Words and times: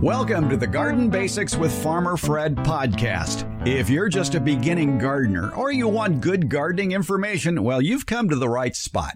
Welcome 0.00 0.50
to 0.50 0.58
the 0.58 0.66
Garden 0.66 1.08
Basics 1.08 1.56
with 1.56 1.72
Farmer 1.82 2.18
Fred 2.18 2.54
podcast. 2.54 3.46
If 3.66 3.88
you're 3.88 4.10
just 4.10 4.34
a 4.34 4.40
beginning 4.40 4.98
gardener 4.98 5.54
or 5.54 5.72
you 5.72 5.88
want 5.88 6.20
good 6.20 6.50
gardening 6.50 6.92
information, 6.92 7.62
well, 7.64 7.80
you've 7.80 8.04
come 8.04 8.28
to 8.28 8.36
the 8.36 8.46
right 8.46 8.76
spot. 8.76 9.14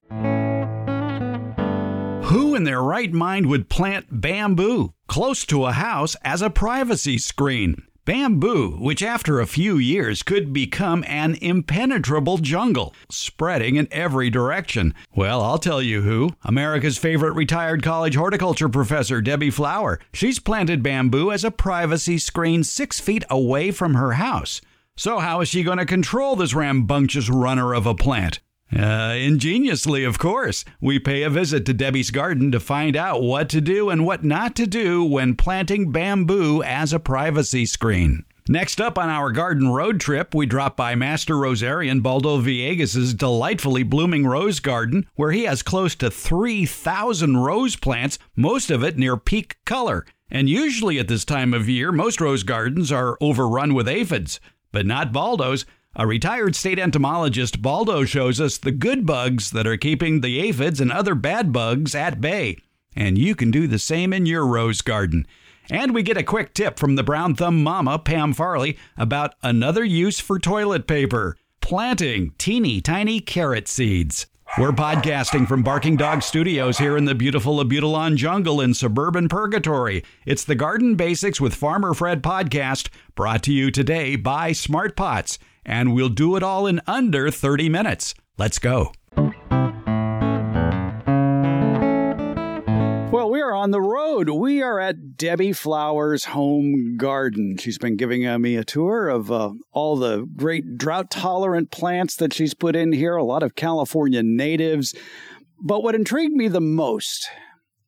Who 2.25 2.55
in 2.55 2.65
their 2.65 2.83
right 2.83 3.13
mind 3.13 3.45
would 3.51 3.69
plant 3.69 4.07
bamboo 4.23 4.95
close 5.07 5.45
to 5.47 5.67
a 5.67 5.73
house 5.73 6.17
as 6.25 6.41
a 6.41 6.49
privacy 6.49 7.19
screen? 7.19 7.83
Bamboo, 8.11 8.71
which 8.81 9.05
after 9.05 9.39
a 9.39 9.47
few 9.47 9.79
years 9.79 10.25
could 10.25 10.53
become 10.53 11.05
an 11.07 11.37
impenetrable 11.41 12.39
jungle, 12.39 12.93
spreading 13.09 13.77
in 13.77 13.87
every 13.93 14.31
direction. 14.31 14.95
Well, 15.15 15.41
I'll 15.41 15.59
tell 15.59 15.81
you 15.81 16.03
who 16.03 16.31
America's 16.43 16.99
favorite 16.99 17.35
retired 17.35 17.85
college 17.85 18.17
horticulture 18.17 18.69
professor, 18.69 19.21
Debbie 19.21 19.51
Flower. 19.51 20.01
She's 20.13 20.41
planted 20.41 20.83
bamboo 20.83 21.31
as 21.31 21.45
a 21.45 21.53
privacy 21.53 22.19
screen 22.19 22.65
six 22.65 22.99
feet 22.99 23.23
away 23.31 23.71
from 23.71 23.95
her 23.95 24.15
house. 24.15 24.61
So, 24.97 25.21
how 25.21 25.41
is 25.41 25.49
she 25.49 25.63
going 25.63 25.79
to 25.79 25.87
control 25.87 26.35
this 26.35 26.53
rambunctious 26.53 27.31
runner 27.31 27.73
of 27.73 27.87
a 27.87 27.95
plant? 27.95 28.41
Uh, 28.77 29.15
ingeniously, 29.19 30.05
of 30.05 30.19
course. 30.19 30.65
We 30.81 30.99
pay 30.99 31.23
a 31.23 31.31
visit 31.31 31.67
to 31.67 31.75
Debbie's 31.75 32.11
garden 32.11 32.53
to 32.53 32.61
find 32.61 32.97
out 32.97 33.23
what 33.23 33.49
to 33.51 33.61
do 33.61 33.91
and 33.91 34.05
what 34.05 34.25
not 34.25 34.55
to 34.57 34.67
do 34.67 35.05
when 35.05 35.35
planting 35.35 35.91
bamboo 35.91 36.63
as 36.63 36.93
a 36.93 37.01
privacy 37.01 37.67
screen. 37.67 38.25
Next 38.49 38.81
up 38.81 38.99
on 38.99 39.09
our 39.09 39.31
garden 39.31 39.69
road 39.69 40.01
trip, 40.01 40.35
we 40.35 40.47
drop 40.47 40.77
by 40.77 40.95
Master 40.95 41.35
Rosarian 41.35 42.03
Baldo 42.03 42.41
Villegas' 42.41 43.17
delightfully 43.17 43.85
blooming 43.85 44.27
rose 44.27 44.59
garden, 44.59 45.07
where 45.15 45.31
he 45.31 45.45
has 45.45 45.63
close 45.63 45.95
to 45.97 46.11
3,000 46.11 47.37
rose 47.37 47.77
plants, 47.77 48.19
most 48.35 48.71
of 48.71 48.83
it 48.83 48.99
near 48.99 49.17
peak 49.17 49.59
color. 49.65 50.05
And 50.31 50.49
usually 50.49 50.99
at 50.99 51.07
this 51.09 51.25
time 51.25 51.55
of 51.55 51.69
year, 51.69 51.93
most 51.93 52.21
rose 52.21 52.43
gardens 52.43 52.91
are 52.91 53.17
overrun 53.21 53.75
with 53.75 53.89
aphids, 53.89 54.41
but 54.73 54.87
not 54.87 55.13
Baldo's. 55.13 55.65
A 55.97 56.07
retired 56.07 56.55
state 56.55 56.79
entomologist, 56.79 57.61
Baldo 57.61 58.05
shows 58.05 58.41
us 58.41 58.59
the 58.59 58.71
good 58.71 59.05
bugs 59.05 59.51
that 59.51 59.67
are 59.67 59.77
keeping 59.77 60.21
the 60.21 60.39
aphids 60.39 60.81
and 60.81 60.93
other 60.93 61.17
bad 61.17 61.53
bugs 61.53 61.97
at 61.97 62.21
bay. 62.21 62.59
And 62.95 63.19
you 63.19 63.35
can 63.35 63.51
do 63.51 63.67
the 63.67 63.81
same 63.81 64.13
in 64.13 64.25
your 64.25 64.47
rose 64.47 64.83
garden. 64.83 65.27
And 65.69 65.93
we 65.93 66.05
get 66.05 66.17
a 66.17 66.23
quick 66.23 66.55
tip 66.55 66.79
from 66.79 66.95
the 66.95 67.03
brown 67.03 67.35
thumb 67.35 67.65
mama, 67.65 67.99
Pam 67.99 68.35
Farley, 68.35 68.79
about 68.97 69.35
another 69.43 69.83
use 69.83 70.21
for 70.21 70.39
toilet 70.39 70.87
paper 70.87 71.37
planting 71.61 72.35
teeny 72.39 72.81
tiny 72.81 73.19
carrot 73.19 73.67
seeds. 73.67 74.29
We're 74.59 74.71
podcasting 74.71 75.49
from 75.49 75.65
Barking 75.65 75.97
Dog 75.97 76.23
Studios 76.23 76.79
here 76.79 76.97
in 76.97 77.05
the 77.05 77.15
beautiful 77.17 77.63
Abutilon 77.63 78.15
jungle 78.15 78.61
in 78.61 78.75
suburban 78.75 79.29
Purgatory. 79.29 80.05
It's 80.25 80.45
the 80.45 80.55
Garden 80.55 80.95
Basics 80.95 81.41
with 81.41 81.55
Farmer 81.55 81.95
Fred 81.95 82.23
podcast, 82.23 82.91
brought 83.17 83.43
to 83.45 83.53
you 83.53 83.73
today 83.73 84.15
by 84.15 84.53
Smart 84.53 84.97
Pots 84.97 85.39
and 85.65 85.95
we'll 85.95 86.09
do 86.09 86.37
it 86.37 86.43
all 86.43 86.67
in 86.67 86.81
under 86.87 87.31
30 87.31 87.69
minutes. 87.69 88.15
Let's 88.39 88.59
go. 88.59 88.93
Well, 93.13 93.31
we 93.31 93.41
are 93.43 93.55
on 93.55 93.73
the 93.73 93.81
road. 93.81 94.31
We 94.31 94.63
are 94.63 94.79
at 94.79 95.17
Debbie 95.17 95.53
Flower's 95.53 96.27
home 96.27 96.97
garden. 96.97 97.57
She's 97.59 97.77
been 97.77 97.97
giving 97.97 98.27
uh, 98.27 98.39
me 98.39 98.57
a 98.57 98.65
tour 98.65 99.09
of 99.09 99.33
uh, 99.33 99.51
all 99.73 99.97
the 99.97 100.27
great 100.37 100.79
drought 100.79 101.11
tolerant 101.11 101.71
plants 101.71 102.17
that 102.17 102.33
she's 102.33 102.55
put 102.55 102.77
in 102.77 102.93
here, 102.93 103.17
a 103.17 103.25
lot 103.25 103.43
of 103.43 103.57
California 103.57 104.23
natives. 104.23 104.95
But 105.61 105.83
what 105.83 105.95
intrigued 105.95 106.35
me 106.35 106.49
the 106.49 106.61
most 106.61 107.29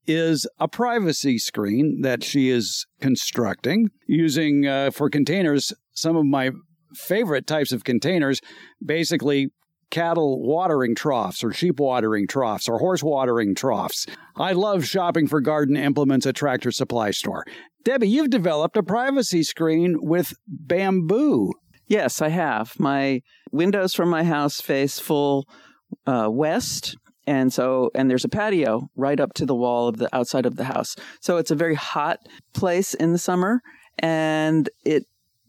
is 0.06 0.46
a 0.58 0.68
privacy 0.68 1.38
screen 1.38 2.02
that 2.02 2.24
she 2.24 2.50
is 2.50 2.86
constructing 3.00 3.88
using 4.06 4.66
uh, 4.66 4.90
for 4.90 5.08
containers 5.08 5.72
some 5.92 6.16
of 6.16 6.26
my 6.26 6.50
favorite 6.94 7.46
types 7.46 7.72
of 7.72 7.84
containers, 7.84 8.40
basically 8.84 9.48
cattle 9.90 10.40
watering 10.42 10.94
troughs 10.94 11.44
or 11.44 11.52
sheep 11.52 11.78
watering 11.78 12.26
troughs 12.26 12.68
or 12.68 12.78
horse 12.78 13.02
watering 13.02 13.54
troughs. 13.54 14.06
I 14.36 14.52
love 14.52 14.86
shopping 14.86 15.26
for 15.26 15.40
garden 15.40 15.76
implements 15.76 16.26
at 16.26 16.34
Tractor 16.34 16.72
Supply 16.72 17.10
Store. 17.10 17.44
Debbie, 17.84 18.08
you've 18.08 18.30
developed 18.30 18.76
a 18.76 18.82
privacy 18.82 19.42
screen 19.42 19.96
with 20.00 20.32
bamboo. 20.46 21.52
Yes, 21.86 22.22
I 22.22 22.28
have. 22.28 22.72
My 22.78 23.20
windows 23.50 23.92
from 23.92 24.08
my 24.08 24.24
house 24.24 24.60
face 24.60 24.98
full 24.98 25.46
uh, 26.06 26.28
west. 26.30 26.96
And 27.26 27.52
so, 27.52 27.90
and 27.94 28.10
there's 28.10 28.24
a 28.24 28.30
patio 28.30 28.88
right 28.96 29.20
up 29.20 29.34
to 29.34 29.46
the 29.46 29.54
wall 29.54 29.88
of 29.88 29.98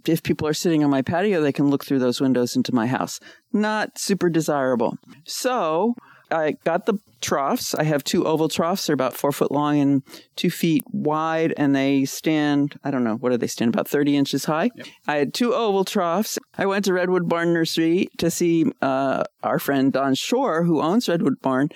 if 0.07 0.23
people 0.23 0.47
are 0.47 0.53
sitting 0.53 0.83
on 0.83 0.89
my 0.89 1.01
patio, 1.01 1.41
they 1.41 1.51
can 1.51 1.69
look 1.69 1.85
through 1.85 1.99
those 1.99 2.21
windows 2.21 2.55
into 2.55 2.73
my 2.73 2.87
house. 2.87 3.19
Not 3.51 3.97
super 3.97 4.29
desirable. 4.29 4.97
So 5.25 5.95
I 6.33 6.53
got 6.63 6.85
the 6.85 6.97
troughs. 7.23 7.73
I 7.73 7.83
have 7.83 8.03
two 8.03 8.25
oval 8.25 8.49
troughs. 8.49 8.85
They're 8.85 8.93
about 8.93 9.13
four 9.13 9.31
foot 9.31 9.51
long 9.51 9.79
and 9.79 10.03
two 10.35 10.49
feet 10.49 10.83
wide, 10.91 11.53
and 11.57 11.75
they 11.75 12.05
stand, 12.05 12.77
I 12.83 12.91
don't 12.91 13.03
know, 13.03 13.15
what 13.15 13.31
do 13.31 13.37
they 13.37 13.47
stand? 13.47 13.73
About 13.73 13.87
30 13.87 14.17
inches 14.17 14.45
high. 14.45 14.69
Yep. 14.75 14.87
I 15.07 15.15
had 15.15 15.33
two 15.33 15.53
oval 15.53 15.85
troughs. 15.85 16.37
I 16.57 16.65
went 16.65 16.85
to 16.85 16.93
Redwood 16.93 17.27
Barn 17.27 17.53
Nursery 17.53 18.09
to 18.17 18.29
see 18.29 18.65
uh, 18.81 19.23
our 19.41 19.57
friend 19.57 19.91
Don 19.93 20.13
Shor, 20.15 20.63
who 20.63 20.81
owns 20.81 21.09
Redwood 21.09 21.41
Barn, 21.41 21.69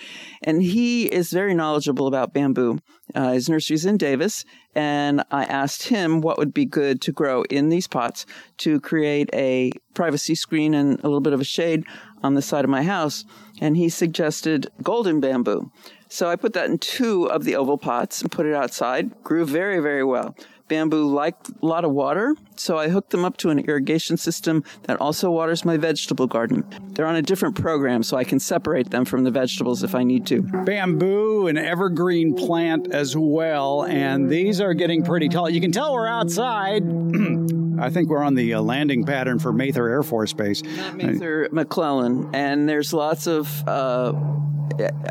and 0.43 0.61
he 0.61 1.05
is 1.05 1.31
very 1.31 1.55
knowledgeable 1.55 2.07
about 2.07 2.33
bamboo. 2.33 2.79
Uh, 3.15 3.31
his 3.31 3.47
nursery's 3.47 3.85
in 3.85 3.95
Davis, 3.95 4.43
and 4.75 5.23
I 5.31 5.45
asked 5.45 5.87
him 5.87 6.19
what 6.19 6.37
would 6.37 6.53
be 6.53 6.65
good 6.65 7.01
to 7.03 7.13
grow 7.13 7.43
in 7.43 7.69
these 7.69 7.87
pots 7.87 8.25
to 8.57 8.81
create 8.81 9.29
a 9.33 9.71
privacy 9.93 10.35
screen 10.35 10.73
and 10.73 10.99
a 10.99 11.03
little 11.03 11.21
bit 11.21 11.33
of 11.33 11.39
a 11.39 11.45
shade 11.45 11.85
on 12.23 12.33
the 12.33 12.41
side 12.41 12.63
of 12.63 12.69
my 12.69 12.83
house. 12.83 13.25
And 13.59 13.77
he 13.77 13.89
suggested 13.89 14.71
golden 14.83 15.19
bamboo. 15.19 15.71
So 16.09 16.29
I 16.29 16.35
put 16.35 16.53
that 16.53 16.69
in 16.69 16.77
two 16.77 17.25
of 17.25 17.43
the 17.43 17.55
oval 17.55 17.77
pots 17.77 18.21
and 18.21 18.31
put 18.31 18.45
it 18.45 18.53
outside. 18.53 19.23
Grew 19.23 19.45
very, 19.45 19.79
very 19.79 20.03
well 20.03 20.35
bamboo 20.67 21.07
like 21.07 21.35
a 21.61 21.65
lot 21.65 21.85
of 21.85 21.91
water, 21.91 22.35
so 22.55 22.77
I 22.77 22.89
hooked 22.89 23.11
them 23.11 23.25
up 23.25 23.37
to 23.37 23.49
an 23.49 23.59
irrigation 23.59 24.17
system 24.17 24.63
that 24.83 24.99
also 24.99 25.31
waters 25.31 25.65
my 25.65 25.77
vegetable 25.77 26.27
garden. 26.27 26.65
They're 26.93 27.05
on 27.05 27.15
a 27.15 27.21
different 27.21 27.59
program, 27.59 28.03
so 28.03 28.17
I 28.17 28.23
can 28.23 28.39
separate 28.39 28.89
them 28.89 29.05
from 29.05 29.23
the 29.23 29.31
vegetables 29.31 29.83
if 29.83 29.95
I 29.95 30.03
need 30.03 30.25
to. 30.27 30.41
Bamboo, 30.41 31.47
an 31.47 31.57
evergreen 31.57 32.35
plant 32.35 32.91
as 32.91 33.15
well, 33.15 33.83
and 33.83 34.29
these 34.29 34.61
are 34.61 34.73
getting 34.73 35.03
pretty 35.03 35.29
tall. 35.29 35.49
You 35.49 35.61
can 35.61 35.71
tell 35.71 35.93
we're 35.93 36.07
outside. 36.07 36.83
I 37.79 37.89
think 37.89 38.09
we're 38.09 38.23
on 38.23 38.33
the 38.33 38.55
uh, 38.55 38.61
landing 38.61 39.05
pattern 39.05 39.39
for 39.39 39.53
Mather 39.53 39.87
Air 39.87 40.03
Force 40.03 40.33
Base. 40.33 40.63
Not 40.63 40.95
Mather, 40.95 41.47
McClellan, 41.51 42.33
and 42.33 42.67
there's 42.67 42.93
lots 42.93 43.27
of. 43.27 43.67
Uh, 43.67 44.13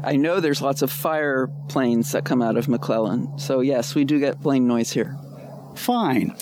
I 0.05 0.17
know 0.17 0.39
there's 0.39 0.63
lots 0.63 0.83
of 0.83 0.93
fire 0.93 1.49
planes 1.69 2.13
that 2.13 2.25
come 2.25 2.43
out 2.43 2.57
of 2.57 2.69
McClellan. 2.69 3.39
So 3.39 3.61
yes, 3.61 3.95
we 3.95 4.05
do 4.05 4.21
get 4.21 4.41
plane 4.41 4.69
noise 4.69 4.91
here 4.91 5.17
fine. 5.77 6.35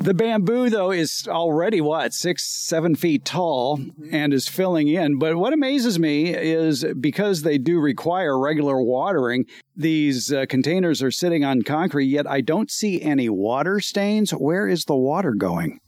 the 0.00 0.14
bamboo, 0.14 0.70
though, 0.70 0.90
is 0.90 1.26
already 1.28 1.80
what, 1.80 2.14
six, 2.14 2.44
seven 2.44 2.94
feet 2.94 3.24
tall 3.24 3.80
and 4.10 4.32
is 4.32 4.48
filling 4.48 4.88
in. 4.88 5.18
But 5.18 5.36
what 5.36 5.52
amazes 5.52 5.98
me 5.98 6.34
is 6.34 6.84
because 7.00 7.42
they 7.42 7.58
do 7.58 7.78
require 7.78 8.38
regular 8.38 8.80
watering, 8.80 9.46
these 9.74 10.32
uh, 10.32 10.46
containers 10.48 11.02
are 11.02 11.10
sitting 11.10 11.44
on 11.44 11.62
concrete, 11.62 12.06
yet 12.06 12.26
I 12.26 12.40
don't 12.40 12.70
see 12.70 13.02
any 13.02 13.28
water 13.28 13.80
stains. 13.80 14.30
Where 14.30 14.68
is 14.68 14.84
the 14.84 14.96
water 14.96 15.34
going? 15.34 15.80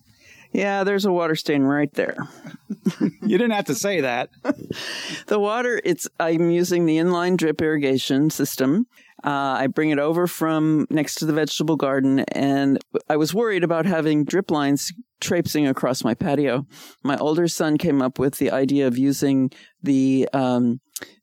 Yeah, 0.53 0.85
there's 0.85 1.05
a 1.05 1.13
water 1.13 1.37
stain 1.37 1.63
right 1.63 1.93
there. 1.93 2.17
you 3.01 3.39
didn't 3.39 3.51
have 3.51 3.67
to 3.67 3.75
say 3.75 4.01
that. 4.01 4.31
the 5.27 5.39
water, 5.39 5.81
it's 5.85 6.09
I'm 6.19 6.51
using 6.51 6.87
the 6.87 6.97
inline 6.97 7.37
drip 7.37 7.61
irrigation 7.61 8.31
system 8.31 8.87
uh, 9.25 9.57
I 9.59 9.67
bring 9.67 9.91
it 9.91 9.99
over 9.99 10.27
from 10.27 10.87
next 10.91 11.17
to 11.17 11.27
the 11.27 11.33
vegetable 11.33 11.77
garden, 11.77 12.21
and 12.21 12.79
I 13.09 13.17
was 13.17 13.35
worried 13.35 13.65
about 13.65 13.87
having 13.87 14.25
drip 14.25 14.51
lines 14.51 14.93
traipsing 15.21 15.67
across 15.67 16.05
my 16.05 16.15
patio. 16.15 16.67
My 17.03 17.17
older 17.17 17.49
son 17.49 17.79
came 17.79 18.01
up 18.01 18.19
with 18.19 18.39
the 18.39 18.51
idea 18.51 18.87
of 18.87 18.97
using 18.97 19.51
the 19.83 20.29
um, 20.33 20.81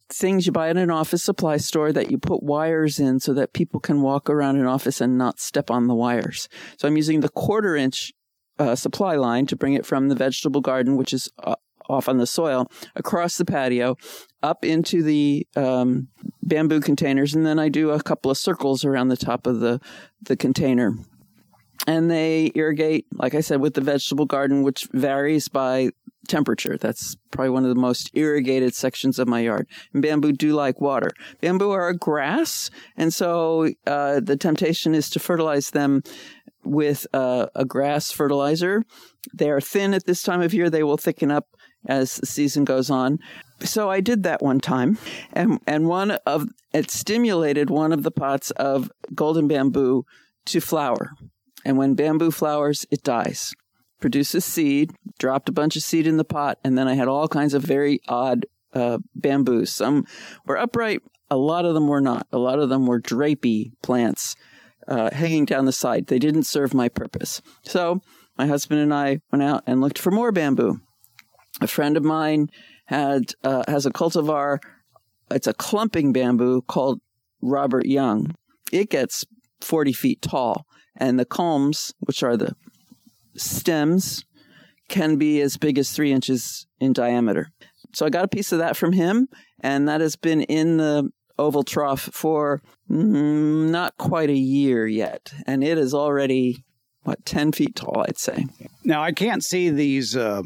things 0.09 0.45
you 0.45 0.51
buy 0.51 0.69
at 0.69 0.77
an 0.77 0.91
office 0.91 1.23
supply 1.23 1.57
store 1.57 1.91
that 1.93 2.11
you 2.11 2.17
put 2.17 2.43
wires 2.43 2.99
in 2.99 3.19
so 3.19 3.33
that 3.33 3.53
people 3.53 3.79
can 3.79 4.01
walk 4.01 4.29
around 4.29 4.57
an 4.57 4.65
office 4.65 5.01
and 5.01 5.17
not 5.17 5.39
step 5.39 5.71
on 5.71 5.87
the 5.87 5.95
wires. 5.95 6.49
So 6.77 6.87
I'm 6.87 6.97
using 6.97 7.21
the 7.21 7.29
quarter 7.29 7.75
inch 7.75 8.11
uh, 8.59 8.75
supply 8.75 9.15
line 9.15 9.45
to 9.47 9.55
bring 9.55 9.73
it 9.73 9.85
from 9.85 10.09
the 10.09 10.15
vegetable 10.15 10.61
garden, 10.61 10.97
which 10.97 11.13
is 11.13 11.31
uh, 11.43 11.55
off 11.89 12.09
on 12.09 12.17
the 12.17 12.27
soil 12.27 12.69
across 12.95 13.37
the 13.37 13.45
patio 13.45 13.95
up 14.45 14.63
into 14.63 15.01
the 15.01 15.47
um, 15.55 16.07
bamboo 16.43 16.79
containers, 16.79 17.33
and 17.33 17.45
then 17.45 17.57
I 17.57 17.69
do 17.69 17.89
a 17.89 18.01
couple 18.01 18.29
of 18.29 18.37
circles 18.37 18.85
around 18.85 19.07
the 19.07 19.17
top 19.17 19.47
of 19.47 19.59
the 19.59 19.81
the 20.21 20.37
container. 20.37 20.93
And 21.87 22.09
they 22.09 22.51
irrigate, 22.55 23.05
like 23.11 23.35
I 23.35 23.41
said, 23.41 23.59
with 23.59 23.73
the 23.73 23.81
vegetable 23.81 24.25
garden, 24.25 24.63
which 24.63 24.87
varies 24.93 25.49
by 25.49 25.89
temperature. 26.27 26.77
That's 26.77 27.15
probably 27.31 27.51
one 27.51 27.63
of 27.63 27.69
the 27.69 27.81
most 27.81 28.09
irrigated 28.13 28.73
sections 28.73 29.19
of 29.19 29.27
my 29.27 29.41
yard. 29.41 29.67
And 29.93 30.01
bamboo 30.01 30.31
do 30.31 30.53
like 30.53 30.81
water. 30.81 31.11
Bamboo 31.41 31.71
are 31.71 31.89
a 31.89 31.97
grass, 31.97 32.69
and 32.95 33.13
so 33.13 33.69
uh, 33.85 34.19
the 34.19 34.37
temptation 34.37 34.95
is 34.95 35.09
to 35.11 35.19
fertilize 35.19 35.71
them 35.71 36.01
with 36.63 37.05
uh, 37.13 37.47
a 37.55 37.65
grass 37.65 38.11
fertilizer. 38.11 38.83
They 39.33 39.49
are 39.49 39.61
thin 39.61 39.93
at 39.93 40.05
this 40.05 40.21
time 40.21 40.41
of 40.41 40.53
year. 40.53 40.69
They 40.69 40.83
will 40.83 40.97
thicken 40.97 41.31
up 41.31 41.47
as 41.87 42.15
the 42.15 42.25
season 42.25 42.65
goes 42.65 42.89
on. 42.89 43.19
So 43.61 43.89
I 43.89 44.01
did 44.01 44.23
that 44.23 44.41
one 44.41 44.59
time, 44.59 44.97
and 45.33 45.59
and 45.65 45.87
one 45.87 46.11
of 46.25 46.47
it 46.73 46.91
stimulated 46.91 47.69
one 47.69 47.91
of 47.91 48.03
the 48.03 48.11
pots 48.11 48.51
of 48.51 48.91
golden 49.13 49.47
bamboo 49.47 50.05
to 50.47 50.59
flower. 50.59 51.11
And 51.63 51.77
when 51.77 51.95
bamboo 51.95 52.31
flowers, 52.31 52.85
it 52.91 53.01
dies, 53.03 53.53
produces 53.99 54.45
seed. 54.45 54.93
Dropped 55.17 55.47
a 55.47 55.53
bunch 55.53 55.75
of 55.75 55.83
seed 55.83 56.07
in 56.07 56.17
the 56.17 56.25
pot, 56.25 56.59
and 56.63 56.77
then 56.77 56.87
I 56.87 56.95
had 56.95 57.07
all 57.07 57.27
kinds 57.27 57.53
of 57.53 57.63
very 57.63 58.01
odd 58.07 58.45
uh, 58.73 58.97
bamboos. 59.15 59.71
Some 59.71 60.05
were 60.45 60.57
upright, 60.57 61.01
a 61.29 61.37
lot 61.37 61.65
of 61.65 61.73
them 61.73 61.87
were 61.87 62.01
not. 62.01 62.27
A 62.31 62.37
lot 62.37 62.59
of 62.59 62.69
them 62.69 62.85
were 62.85 62.99
drapey 62.99 63.71
plants 63.81 64.35
uh, 64.87 65.09
hanging 65.11 65.45
down 65.45 65.65
the 65.65 65.71
side. 65.71 66.07
They 66.07 66.19
didn't 66.19 66.43
serve 66.43 66.73
my 66.73 66.89
purpose. 66.89 67.41
So 67.63 68.01
my 68.37 68.47
husband 68.47 68.81
and 68.81 68.93
I 68.93 69.19
went 69.31 69.43
out 69.43 69.63
and 69.65 69.81
looked 69.81 69.99
for 69.99 70.11
more 70.11 70.31
bamboo. 70.31 70.81
A 71.61 71.67
friend 71.67 71.95
of 71.97 72.03
mine 72.03 72.49
had 72.85 73.33
uh, 73.43 73.63
has 73.67 73.85
a 73.85 73.91
cultivar. 73.91 74.59
It's 75.31 75.47
a 75.47 75.53
clumping 75.53 76.13
bamboo 76.13 76.61
called 76.63 76.99
Robert 77.41 77.85
Young. 77.85 78.35
It 78.71 78.89
gets 78.89 79.25
40 79.61 79.93
feet 79.93 80.21
tall, 80.21 80.65
and 80.95 81.19
the 81.19 81.25
culms, 81.25 81.93
which 81.99 82.23
are 82.23 82.37
the 82.37 82.55
stems, 83.35 84.23
can 84.89 85.17
be 85.17 85.41
as 85.41 85.57
big 85.57 85.77
as 85.77 85.91
three 85.91 86.11
inches 86.11 86.67
in 86.79 86.93
diameter. 86.93 87.47
So 87.93 88.05
I 88.05 88.09
got 88.09 88.25
a 88.25 88.29
piece 88.29 88.51
of 88.51 88.59
that 88.59 88.75
from 88.75 88.91
him, 88.91 89.27
and 89.61 89.87
that 89.87 90.01
has 90.01 90.15
been 90.15 90.41
in 90.41 90.77
the 90.77 91.09
oval 91.37 91.63
trough 91.63 92.01
for 92.01 92.61
mm, 92.89 93.69
not 93.69 93.97
quite 93.97 94.29
a 94.29 94.37
year 94.37 94.85
yet, 94.87 95.33
and 95.47 95.63
it 95.63 95.77
is 95.77 95.93
already 95.93 96.63
what 97.03 97.25
ten 97.25 97.51
feet 97.51 97.75
tall, 97.75 98.03
I'd 98.07 98.17
say. 98.17 98.45
Now 98.83 99.01
I 99.01 99.11
can't 99.11 99.43
see 99.43 99.69
these 99.69 100.15
uh, 100.15 100.41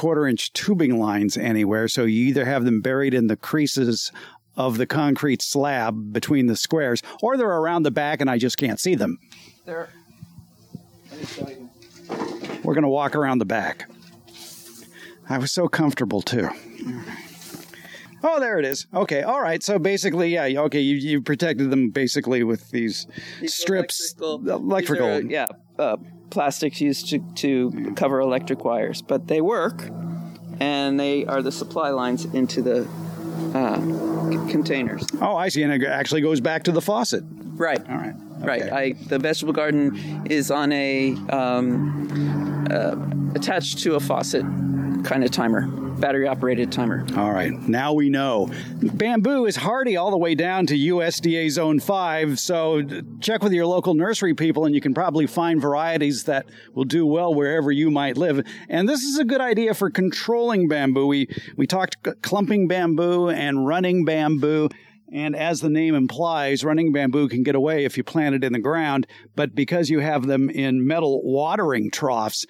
quarter 0.00 0.26
inch 0.26 0.50
tubing 0.54 0.98
lines 0.98 1.36
anywhere, 1.36 1.86
so 1.86 2.04
you 2.04 2.24
either 2.26 2.46
have 2.46 2.64
them 2.64 2.80
buried 2.80 3.12
in 3.12 3.26
the 3.26 3.36
creases 3.36 4.10
of 4.56 4.78
the 4.78 4.86
concrete 4.86 5.42
slab 5.42 6.10
between 6.10 6.46
the 6.46 6.56
squares, 6.56 7.02
or 7.22 7.36
they're 7.36 7.46
around 7.46 7.82
the 7.82 7.90
back 7.90 8.22
and 8.22 8.30
I 8.30 8.38
just 8.38 8.56
can't 8.56 8.80
see 8.80 8.94
them. 8.94 9.18
There. 9.66 9.90
We're 12.64 12.72
going 12.72 12.82
to 12.82 12.88
walk 12.88 13.14
around 13.14 13.40
the 13.40 13.44
back. 13.44 13.90
I 15.28 15.36
was 15.36 15.52
so 15.52 15.68
comfortable 15.68 16.22
too. 16.22 16.48
Oh, 18.24 18.40
there 18.40 18.58
it 18.58 18.64
is. 18.64 18.86
Okay, 18.94 19.20
all 19.20 19.42
right. 19.42 19.62
So 19.62 19.78
basically, 19.78 20.32
yeah, 20.32 20.62
okay, 20.62 20.80
you, 20.80 20.96
you 20.96 21.20
protected 21.20 21.70
them 21.70 21.90
basically 21.90 22.42
with 22.42 22.70
these, 22.70 23.06
These 23.38 23.54
strips, 23.54 24.14
electrical- 24.18 24.54
electrical. 24.56 25.20
These 25.20 25.24
are, 25.26 25.30
yeah, 25.30 25.46
uh, 25.78 25.96
plastics 26.30 26.80
used 26.80 27.10
to, 27.10 27.18
to 27.36 27.92
cover 27.96 28.20
electric 28.20 28.64
wires, 28.64 29.02
but 29.02 29.26
they 29.28 29.40
work, 29.40 29.88
and 30.60 30.98
they 30.98 31.26
are 31.26 31.42
the 31.42 31.52
supply 31.52 31.90
lines 31.90 32.24
into 32.26 32.62
the 32.62 32.88
uh, 33.54 33.76
c- 34.30 34.50
containers. 34.52 35.04
Oh, 35.20 35.36
I 35.36 35.48
see, 35.48 35.62
and 35.62 35.72
it 35.72 35.84
actually 35.86 36.20
goes 36.20 36.40
back 36.40 36.64
to 36.64 36.72
the 36.72 36.80
faucet. 36.80 37.24
Right. 37.54 37.80
All 37.90 37.96
right, 37.96 38.14
Right. 38.38 38.72
I 38.72 38.92
the 38.92 39.18
vegetable 39.18 39.52
garden 39.52 40.22
is 40.30 40.50
on 40.50 40.72
a 40.72 41.14
um, 41.30 42.66
uh, 42.70 42.96
attached 43.34 43.78
to 43.80 43.96
a 43.96 44.00
faucet 44.00 44.42
kind 45.04 45.24
of 45.24 45.30
timer, 45.30 45.66
battery 46.00 46.26
operated 46.26 46.72
timer. 46.72 47.06
All 47.16 47.32
right, 47.32 47.52
now 47.52 47.92
we 47.92 48.08
know. 48.08 48.50
Bamboo 48.82 49.46
is 49.46 49.56
hardy 49.56 49.96
all 49.96 50.10
the 50.10 50.18
way 50.18 50.34
down 50.34 50.66
to 50.66 50.74
USDA 50.74 51.50
Zone 51.50 51.78
5, 51.78 52.38
so 52.38 52.82
check 53.20 53.42
with 53.42 53.52
your 53.52 53.66
local 53.66 53.94
nursery 53.94 54.34
people 54.34 54.64
and 54.64 54.74
you 54.74 54.80
can 54.80 54.94
probably 54.94 55.26
find 55.26 55.60
varieties 55.60 56.24
that 56.24 56.46
will 56.74 56.84
do 56.84 57.06
well 57.06 57.34
wherever 57.34 57.70
you 57.70 57.90
might 57.90 58.16
live. 58.16 58.44
And 58.68 58.88
this 58.88 59.02
is 59.02 59.18
a 59.18 59.24
good 59.24 59.40
idea 59.40 59.74
for 59.74 59.90
controlling 59.90 60.68
bamboo. 60.68 61.06
We, 61.06 61.28
we 61.56 61.66
talked 61.66 61.96
clumping 62.22 62.66
bamboo 62.66 63.28
and 63.28 63.66
running 63.66 64.04
bamboo. 64.04 64.70
And 65.12 65.34
as 65.34 65.60
the 65.60 65.70
name 65.70 65.94
implies, 65.94 66.64
running 66.64 66.92
bamboo 66.92 67.28
can 67.28 67.42
get 67.42 67.56
away 67.56 67.84
if 67.84 67.96
you 67.96 68.04
plant 68.04 68.36
it 68.36 68.44
in 68.44 68.52
the 68.52 68.60
ground, 68.60 69.06
but 69.34 69.54
because 69.54 69.90
you 69.90 69.98
have 69.98 70.26
them 70.26 70.48
in 70.48 70.86
metal 70.86 71.20
watering 71.24 71.90
troughs, 71.90 72.46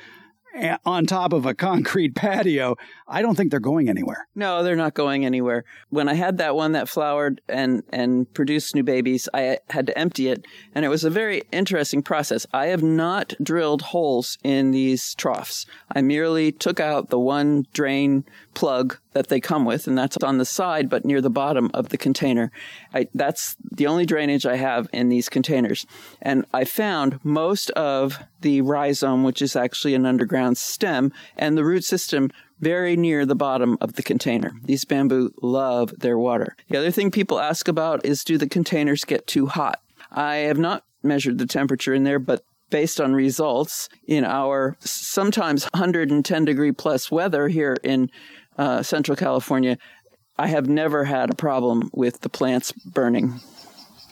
on 0.84 1.06
top 1.06 1.32
of 1.32 1.46
a 1.46 1.54
concrete 1.54 2.14
patio, 2.14 2.76
I 3.06 3.22
don't 3.22 3.36
think 3.36 3.50
they're 3.50 3.60
going 3.60 3.88
anywhere. 3.88 4.28
No, 4.34 4.62
they're 4.62 4.76
not 4.76 4.94
going 4.94 5.24
anywhere. 5.24 5.64
When 5.88 6.08
I 6.08 6.14
had 6.14 6.38
that 6.38 6.54
one 6.54 6.72
that 6.72 6.88
flowered 6.88 7.40
and 7.48 7.82
and 7.90 8.32
produced 8.34 8.74
new 8.74 8.82
babies, 8.82 9.28
I 9.32 9.58
had 9.68 9.86
to 9.86 9.98
empty 9.98 10.28
it, 10.28 10.44
and 10.74 10.84
it 10.84 10.88
was 10.88 11.04
a 11.04 11.10
very 11.10 11.42
interesting 11.52 12.02
process. 12.02 12.46
I 12.52 12.66
have 12.66 12.82
not 12.82 13.34
drilled 13.42 13.82
holes 13.82 14.38
in 14.42 14.70
these 14.70 15.14
troughs. 15.14 15.66
I 15.94 16.02
merely 16.02 16.52
took 16.52 16.80
out 16.80 17.08
the 17.08 17.18
one 17.18 17.64
drain 17.72 18.24
plug 18.54 18.98
that 19.12 19.28
they 19.28 19.40
come 19.40 19.64
with, 19.64 19.86
and 19.86 19.96
that's 19.96 20.16
on 20.18 20.38
the 20.38 20.44
side 20.44 20.88
but 20.88 21.04
near 21.04 21.20
the 21.20 21.30
bottom 21.30 21.70
of 21.74 21.88
the 21.88 21.98
container. 21.98 22.50
I, 22.94 23.08
that's 23.14 23.56
the 23.70 23.86
only 23.86 24.06
drainage 24.06 24.46
I 24.46 24.56
have 24.56 24.88
in 24.92 25.08
these 25.08 25.28
containers. 25.28 25.86
And 26.20 26.44
I 26.52 26.64
found 26.64 27.20
most 27.24 27.70
of 27.70 28.18
the 28.40 28.60
rhizome, 28.60 29.24
which 29.24 29.42
is 29.42 29.56
actually 29.56 29.94
an 29.94 30.06
underground 30.06 30.58
stem, 30.58 31.12
and 31.36 31.56
the 31.56 31.64
root 31.64 31.84
system 31.84 32.30
very 32.60 32.96
near 32.96 33.24
the 33.24 33.34
bottom 33.34 33.78
of 33.80 33.94
the 33.94 34.02
container. 34.02 34.52
These 34.64 34.84
bamboo 34.84 35.32
love 35.42 35.98
their 35.98 36.18
water. 36.18 36.56
The 36.68 36.78
other 36.78 36.90
thing 36.90 37.10
people 37.10 37.40
ask 37.40 37.68
about 37.68 38.04
is 38.04 38.22
do 38.22 38.36
the 38.36 38.48
containers 38.48 39.04
get 39.04 39.26
too 39.26 39.46
hot? 39.46 39.80
I 40.12 40.36
have 40.36 40.58
not 40.58 40.84
measured 41.02 41.38
the 41.38 41.46
temperature 41.46 41.94
in 41.94 42.04
there, 42.04 42.18
but 42.18 42.42
based 42.70 43.00
on 43.00 43.12
results 43.12 43.88
in 44.06 44.24
our 44.24 44.76
sometimes 44.80 45.64
110 45.74 46.44
degree 46.44 46.72
plus 46.72 47.10
weather 47.10 47.48
here 47.48 47.76
in 47.82 48.10
uh, 48.60 48.82
Central 48.82 49.16
California, 49.16 49.78
I 50.36 50.48
have 50.48 50.68
never 50.68 51.04
had 51.04 51.30
a 51.30 51.34
problem 51.34 51.90
with 51.94 52.20
the 52.20 52.28
plants 52.28 52.72
burning. 52.72 53.40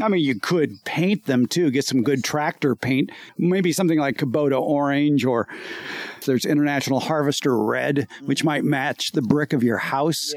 I 0.01 0.09
mean, 0.09 0.25
you 0.25 0.39
could 0.39 0.71
paint 0.85 1.27
them 1.27 1.47
too, 1.47 1.71
get 1.71 1.85
some 1.85 2.03
good 2.03 2.23
tractor 2.23 2.77
paint, 2.77 3.11
maybe 3.37 3.73
something 3.73 3.99
like 3.99 4.17
Kubota 4.17 4.59
orange, 4.61 5.25
or 5.25 5.49
there's 6.25 6.45
International 6.45 7.01
Harvester 7.01 7.59
red, 7.59 8.07
which 8.25 8.45
might 8.45 8.65
match 8.65 9.13
the 9.13 9.23
brick 9.23 9.53
of 9.53 9.65
your 9.65 9.79
house, 9.79 10.33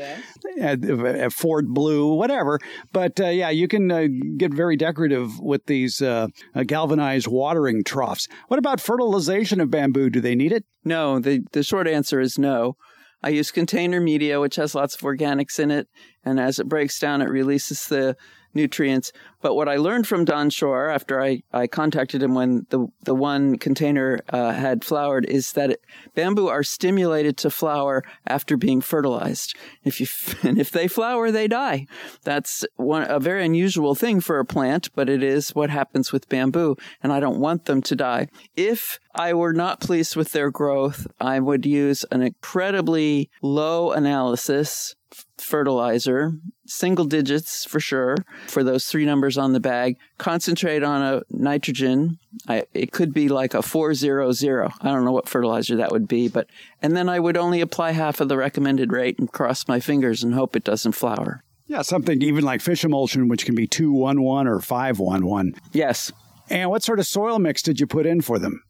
at, 0.59 0.83
at 0.83 1.31
Ford 1.31 1.67
blue, 1.69 2.15
whatever. 2.15 2.59
But 2.91 3.19
uh, 3.19 3.27
yeah, 3.27 3.51
you 3.51 3.67
can 3.67 3.91
uh, 3.91 4.07
get 4.35 4.51
very 4.51 4.75
decorative 4.75 5.39
with 5.39 5.67
these 5.67 6.01
uh, 6.01 6.27
uh, 6.55 6.63
galvanized 6.63 7.27
watering 7.27 7.83
troughs. 7.83 8.27
What 8.47 8.57
about 8.57 8.81
fertilization 8.81 9.61
of 9.61 9.69
bamboo? 9.69 10.09
Do 10.09 10.21
they 10.21 10.35
need 10.35 10.51
it? 10.51 10.65
No, 10.83 11.19
the, 11.19 11.43
the 11.51 11.63
short 11.63 11.87
answer 11.87 12.19
is 12.19 12.39
no. 12.39 12.75
I 13.23 13.29
use 13.29 13.51
container 13.51 14.01
media, 14.01 14.39
which 14.39 14.55
has 14.55 14.73
lots 14.73 14.95
of 14.95 15.01
organics 15.01 15.59
in 15.59 15.71
it, 15.71 15.87
and 16.23 16.39
as 16.39 16.59
it 16.59 16.67
breaks 16.67 16.99
down, 16.99 17.21
it 17.21 17.29
releases 17.29 17.85
the 17.85 18.15
nutrients. 18.53 19.11
But 19.41 19.55
what 19.55 19.67
I 19.67 19.77
learned 19.77 20.07
from 20.07 20.25
Don 20.25 20.49
Shor 20.49 20.89
after 20.89 21.21
I, 21.21 21.41
I 21.51 21.67
contacted 21.67 22.21
him 22.21 22.35
when 22.35 22.67
the 22.69 22.87
the 23.03 23.15
one 23.15 23.57
container 23.57 24.19
uh, 24.29 24.51
had 24.51 24.83
flowered 24.83 25.25
is 25.25 25.53
that 25.53 25.71
it, 25.71 25.81
bamboo 26.13 26.47
are 26.47 26.63
stimulated 26.63 27.37
to 27.37 27.49
flower 27.49 28.03
after 28.27 28.57
being 28.57 28.81
fertilized. 28.81 29.55
If 29.83 29.99
you 29.99 30.07
and 30.47 30.59
if 30.59 30.71
they 30.71 30.87
flower, 30.87 31.31
they 31.31 31.47
die. 31.47 31.87
That's 32.23 32.65
one 32.75 33.09
a 33.09 33.19
very 33.19 33.43
unusual 33.45 33.95
thing 33.95 34.21
for 34.21 34.39
a 34.39 34.45
plant, 34.45 34.89
but 34.95 35.09
it 35.09 35.23
is 35.23 35.55
what 35.55 35.69
happens 35.69 36.11
with 36.11 36.29
bamboo, 36.29 36.75
and 37.01 37.11
I 37.11 37.19
don't 37.19 37.39
want 37.39 37.65
them 37.65 37.81
to 37.83 37.95
die. 37.95 38.27
If 38.55 38.99
I 39.15 39.33
were 39.33 39.53
not 39.53 39.81
pleased 39.81 40.15
with 40.15 40.31
their 40.31 40.51
growth, 40.51 41.07
I 41.19 41.39
would 41.39 41.65
use 41.65 42.05
an 42.11 42.21
incredibly 42.21 43.29
low 43.41 43.91
analysis 43.91 44.95
fertilizer, 45.37 46.33
single 46.65 47.05
digits 47.05 47.65
for 47.65 47.79
sure, 47.79 48.15
for 48.47 48.63
those 48.63 48.85
three 48.85 49.05
numbers 49.05 49.37
on 49.37 49.53
the 49.53 49.59
bag. 49.59 49.97
Concentrate 50.17 50.83
on 50.83 51.01
a 51.01 51.21
nitrogen. 51.29 52.19
I, 52.47 52.63
it 52.73 52.91
could 52.91 53.13
be 53.13 53.29
like 53.29 53.53
a 53.53 53.61
400. 53.61 54.71
I 54.81 54.91
don't 54.91 55.05
know 55.05 55.11
what 55.11 55.29
fertilizer 55.29 55.75
that 55.77 55.91
would 55.91 56.07
be, 56.07 56.27
but, 56.27 56.47
and 56.81 56.95
then 56.95 57.09
I 57.09 57.19
would 57.19 57.37
only 57.37 57.61
apply 57.61 57.91
half 57.91 58.21
of 58.21 58.29
the 58.29 58.37
recommended 58.37 58.91
rate 58.91 59.19
and 59.19 59.31
cross 59.31 59.67
my 59.67 59.79
fingers 59.79 60.23
and 60.23 60.33
hope 60.33 60.55
it 60.55 60.63
doesn't 60.63 60.93
flower. 60.93 61.43
Yeah, 61.67 61.83
something 61.83 62.21
even 62.21 62.43
like 62.43 62.61
fish 62.61 62.83
emulsion, 62.83 63.27
which 63.29 63.45
can 63.45 63.55
be 63.55 63.67
211 63.67 64.47
or 64.47 64.59
511. 64.59 65.55
Yes. 65.71 66.11
And 66.49 66.69
what 66.69 66.83
sort 66.83 66.99
of 66.99 67.07
soil 67.07 67.39
mix 67.39 67.61
did 67.61 67.79
you 67.79 67.87
put 67.87 68.05
in 68.05 68.19
for 68.19 68.37
them? 68.37 68.61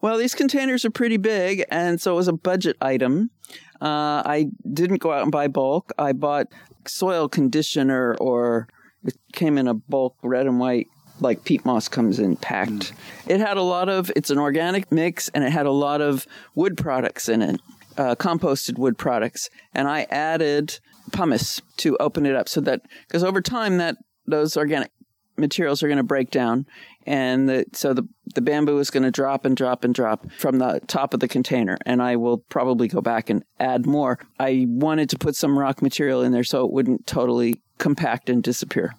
Well, 0.00 0.16
these 0.16 0.34
containers 0.34 0.84
are 0.84 0.90
pretty 0.90 1.18
big, 1.18 1.64
and 1.70 2.00
so 2.00 2.12
it 2.12 2.16
was 2.16 2.28
a 2.28 2.32
budget 2.32 2.76
item. 2.80 3.30
Uh, 3.80 4.22
I 4.24 4.48
didn't 4.72 4.98
go 4.98 5.12
out 5.12 5.22
and 5.22 5.32
buy 5.32 5.48
bulk. 5.48 5.92
I 5.98 6.12
bought 6.12 6.46
soil 6.86 7.28
conditioner, 7.28 8.14
or 8.20 8.68
it 9.04 9.16
came 9.32 9.58
in 9.58 9.68
a 9.68 9.74
bulk 9.74 10.16
red 10.22 10.46
and 10.46 10.58
white, 10.58 10.86
like 11.20 11.44
peat 11.44 11.64
moss 11.64 11.88
comes 11.88 12.18
in 12.18 12.36
packed. 12.36 12.70
Mm. 12.70 12.92
It 13.26 13.40
had 13.40 13.56
a 13.56 13.62
lot 13.62 13.88
of, 13.88 14.10
it's 14.16 14.30
an 14.30 14.38
organic 14.38 14.90
mix, 14.90 15.28
and 15.30 15.44
it 15.44 15.50
had 15.50 15.66
a 15.66 15.70
lot 15.70 16.00
of 16.00 16.26
wood 16.54 16.76
products 16.76 17.28
in 17.28 17.42
it, 17.42 17.60
uh, 17.98 18.14
composted 18.14 18.78
wood 18.78 18.96
products. 18.96 19.50
And 19.74 19.86
I 19.88 20.06
added 20.10 20.78
pumice 21.12 21.60
to 21.78 21.96
open 21.98 22.24
it 22.24 22.36
up 22.36 22.48
so 22.48 22.60
that, 22.62 22.82
because 23.06 23.24
over 23.24 23.40
time, 23.40 23.78
that 23.78 23.96
those 24.26 24.56
organic 24.56 24.92
materials 25.36 25.82
are 25.82 25.88
going 25.88 25.98
to 25.98 26.02
break 26.02 26.30
down 26.30 26.66
and 27.06 27.48
the, 27.48 27.64
so 27.72 27.94
the 27.94 28.06
the 28.34 28.42
bamboo 28.42 28.78
is 28.78 28.90
going 28.90 29.02
to 29.02 29.10
drop 29.10 29.44
and 29.44 29.56
drop 29.56 29.84
and 29.84 29.94
drop 29.94 30.30
from 30.38 30.58
the 30.58 30.80
top 30.86 31.14
of 31.14 31.20
the 31.20 31.28
container 31.28 31.78
and 31.86 32.02
I 32.02 32.16
will 32.16 32.38
probably 32.38 32.88
go 32.88 33.00
back 33.00 33.30
and 33.30 33.42
add 33.58 33.86
more. 33.86 34.18
I 34.38 34.66
wanted 34.68 35.10
to 35.10 35.18
put 35.18 35.34
some 35.34 35.58
rock 35.58 35.82
material 35.82 36.22
in 36.22 36.32
there 36.32 36.44
so 36.44 36.64
it 36.64 36.72
wouldn't 36.72 37.06
totally 37.06 37.62
compact 37.78 38.28
and 38.28 38.42
disappear. 38.42 38.94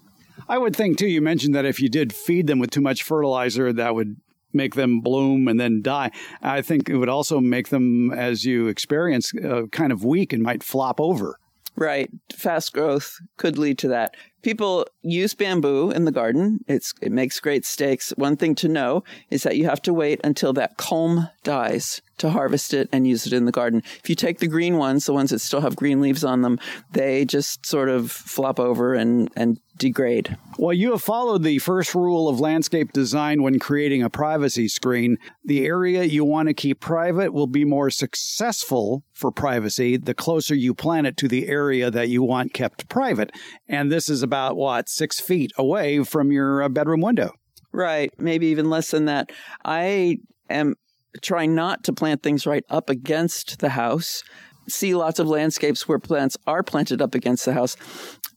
I 0.49 0.57
would 0.57 0.75
think 0.75 0.97
too 0.97 1.07
you 1.07 1.21
mentioned 1.21 1.55
that 1.55 1.65
if 1.65 1.79
you 1.79 1.89
did 1.89 2.13
feed 2.13 2.47
them 2.47 2.59
with 2.59 2.71
too 2.71 2.81
much 2.81 3.03
fertilizer 3.03 3.71
that 3.73 3.95
would 3.95 4.17
make 4.53 4.75
them 4.75 4.99
bloom 4.99 5.47
and 5.47 5.59
then 5.59 5.81
die. 5.81 6.11
I 6.41 6.61
think 6.61 6.89
it 6.89 6.97
would 6.97 7.09
also 7.09 7.39
make 7.39 7.69
them 7.69 8.11
as 8.11 8.43
you 8.43 8.67
experience 8.67 9.31
uh, 9.35 9.63
kind 9.71 9.91
of 9.91 10.03
weak 10.03 10.33
and 10.33 10.43
might 10.43 10.63
flop 10.63 10.99
over. 10.99 11.37
Right. 11.75 12.09
Fast 12.35 12.73
growth 12.73 13.15
could 13.37 13.57
lead 13.57 13.77
to 13.79 13.87
that. 13.89 14.15
People 14.41 14.87
use 15.01 15.33
bamboo 15.33 15.91
in 15.91 16.05
the 16.05 16.11
garden. 16.11 16.63
It's, 16.67 16.93
it 17.01 17.11
makes 17.11 17.39
great 17.39 17.65
stakes. 17.65 18.11
One 18.17 18.37
thing 18.37 18.55
to 18.55 18.67
know 18.67 19.03
is 19.29 19.43
that 19.43 19.57
you 19.57 19.65
have 19.65 19.81
to 19.83 19.93
wait 19.93 20.19
until 20.23 20.53
that 20.53 20.77
culm 20.77 21.29
dies 21.43 22.01
to 22.17 22.29
harvest 22.29 22.73
it 22.73 22.87
and 22.91 23.07
use 23.07 23.25
it 23.25 23.33
in 23.33 23.45
the 23.45 23.51
garden. 23.51 23.81
If 24.03 24.09
you 24.09 24.15
take 24.15 24.39
the 24.39 24.47
green 24.47 24.77
ones, 24.77 25.05
the 25.05 25.13
ones 25.13 25.31
that 25.31 25.39
still 25.39 25.61
have 25.61 25.75
green 25.75 26.01
leaves 26.01 26.23
on 26.23 26.41
them, 26.41 26.59
they 26.91 27.25
just 27.25 27.65
sort 27.65 27.89
of 27.89 28.11
flop 28.11 28.59
over 28.59 28.93
and, 28.93 29.29
and 29.35 29.59
degrade. 29.81 30.37
Well, 30.59 30.73
you 30.73 30.91
have 30.91 31.01
followed 31.01 31.41
the 31.41 31.57
first 31.57 31.95
rule 31.95 32.29
of 32.29 32.39
landscape 32.39 32.93
design 32.93 33.41
when 33.41 33.57
creating 33.57 34.03
a 34.03 34.11
privacy 34.11 34.67
screen. 34.67 35.17
The 35.43 35.65
area 35.65 36.03
you 36.03 36.23
want 36.23 36.49
to 36.49 36.53
keep 36.53 36.79
private 36.79 37.33
will 37.33 37.47
be 37.47 37.65
more 37.65 37.89
successful 37.89 39.03
for 39.11 39.31
privacy 39.31 39.97
the 39.97 40.13
closer 40.13 40.53
you 40.53 40.75
plant 40.75 41.07
it 41.07 41.17
to 41.17 41.27
the 41.27 41.47
area 41.47 41.89
that 41.89 42.09
you 42.09 42.21
want 42.21 42.53
kept 42.53 42.89
private. 42.89 43.31
And 43.67 43.91
this 43.91 44.07
is 44.07 44.21
about 44.21 44.55
what, 44.55 44.87
six 44.87 45.19
feet 45.19 45.51
away 45.57 46.03
from 46.03 46.31
your 46.31 46.61
uh, 46.61 46.69
bedroom 46.69 47.01
window. 47.01 47.31
Right. 47.71 48.13
Maybe 48.19 48.47
even 48.47 48.69
less 48.69 48.91
than 48.91 49.05
that. 49.05 49.31
I 49.65 50.17
am 50.47 50.75
trying 51.23 51.55
not 51.55 51.83
to 51.85 51.93
plant 51.93 52.21
things 52.21 52.45
right 52.45 52.63
up 52.69 52.87
against 52.87 53.59
the 53.59 53.69
house 53.69 54.21
see 54.67 54.95
lots 54.95 55.19
of 55.19 55.27
landscapes 55.27 55.87
where 55.87 55.99
plants 55.99 56.37
are 56.47 56.63
planted 56.63 57.01
up 57.01 57.15
against 57.15 57.45
the 57.45 57.53
house, 57.53 57.75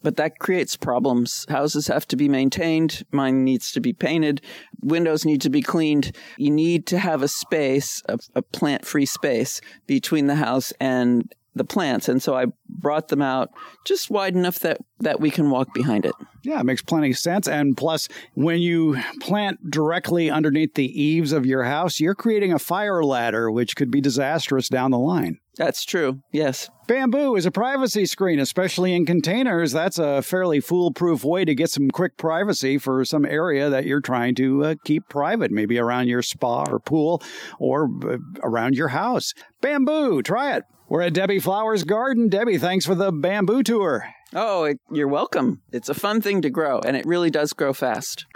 but 0.02 0.16
that 0.16 0.38
creates 0.38 0.76
problems. 0.76 1.47
Houses 1.49 1.87
have 1.88 2.07
to 2.09 2.16
be 2.16 2.28
maintained, 2.28 3.04
mine 3.11 3.45
needs 3.45 3.73
to 3.73 3.81
be 3.81 3.93
painted, 3.93 4.40
windows 4.83 5.25
need 5.25 5.40
to 5.43 5.50
be 5.50 5.62
cleaned. 5.62 6.14
You 6.37 6.50
need 6.50 6.87
to 6.88 6.99
have 6.99 7.23
a 7.23 7.28
space, 7.28 8.02
a, 8.09 8.19
a 8.35 8.43
plant 8.43 8.85
free 8.85 9.07
space 9.07 9.61
between 9.87 10.26
the 10.26 10.35
house 10.35 10.73
and 10.81 11.33
the 11.54 11.64
plants. 11.64 12.09
And 12.09 12.23
so 12.23 12.37
I 12.37 12.47
brought 12.69 13.09
them 13.09 13.23
out 13.23 13.50
just 13.87 14.11
wide 14.11 14.35
enough 14.35 14.59
that, 14.61 14.78
that 15.00 15.21
we 15.21 15.31
can 15.31 15.50
walk 15.50 15.73
behind 15.73 16.04
it. 16.04 16.14
Yeah, 16.43 16.61
it 16.61 16.64
makes 16.64 16.83
plenty 16.83 17.11
of 17.11 17.19
sense. 17.19 17.47
And 17.49 17.76
plus, 17.76 18.09
when 18.35 18.61
you 18.61 19.00
plant 19.21 19.71
directly 19.71 20.31
underneath 20.31 20.75
the 20.75 21.00
eaves 21.00 21.33
of 21.33 21.47
your 21.47 21.64
house, 21.64 22.00
you're 22.00 22.14
creating 22.14 22.52
a 22.52 22.59
fire 22.59 23.02
ladder, 23.04 23.50
which 23.50 23.76
could 23.76 23.90
be 23.90 24.00
disastrous 24.00 24.69
down 24.69 24.90
the 24.90 24.99
line. 24.99 25.38
That's 25.56 25.84
true. 25.84 26.20
Yes. 26.32 26.68
Bamboo 26.87 27.37
is 27.37 27.46
a 27.46 27.50
privacy 27.50 28.06
screen, 28.06 28.40
especially 28.40 28.94
in 28.94 29.06
containers. 29.06 29.73
That's 29.73 29.99
a 29.99 30.20
fairly 30.20 30.61
foolproof 30.61 31.25
way 31.25 31.44
to 31.44 31.54
get 31.54 31.70
some 31.70 31.90
quick 31.90 32.16
privacy 32.16 32.78
for 32.78 33.04
some 33.04 33.25
area 33.25 33.70
that 33.70 33.87
you're 33.87 34.00
trying 34.00 34.34
to 34.37 34.64
uh, 34.64 34.75
keep 34.84 35.08
private, 35.08 35.50
maybe 35.50 35.78
around 35.78 36.08
your 36.08 36.23
spa 36.23 36.64
or 36.68 36.80
pool 36.80 37.23
or 37.58 37.88
uh, 38.04 38.18
around 38.42 38.75
your 38.75 38.88
house. 38.88 39.32
Bamboo, 39.61 40.23
try 40.23 40.56
it. 40.56 40.64
We're 40.88 41.02
at 41.02 41.14
Debbie 41.14 41.38
Flowers 41.38 41.84
Garden. 41.84 42.28
Debbie, 42.28 42.58
thanks 42.58 42.84
for 42.84 42.94
the 42.94 43.11
bamboo 43.11 43.62
tour. 43.62 44.06
Oh, 44.34 44.64
it, 44.64 44.78
you're 44.92 45.08
welcome. 45.08 45.62
It's 45.73 45.88
a 45.88 45.94
fun 45.94 46.20
thing 46.20 46.42
to 46.42 46.50
grow, 46.50 46.80
and 46.80 46.96
it 46.96 47.06
really 47.06 47.30
does 47.30 47.52
grow 47.52 47.73
fast. 47.73 48.26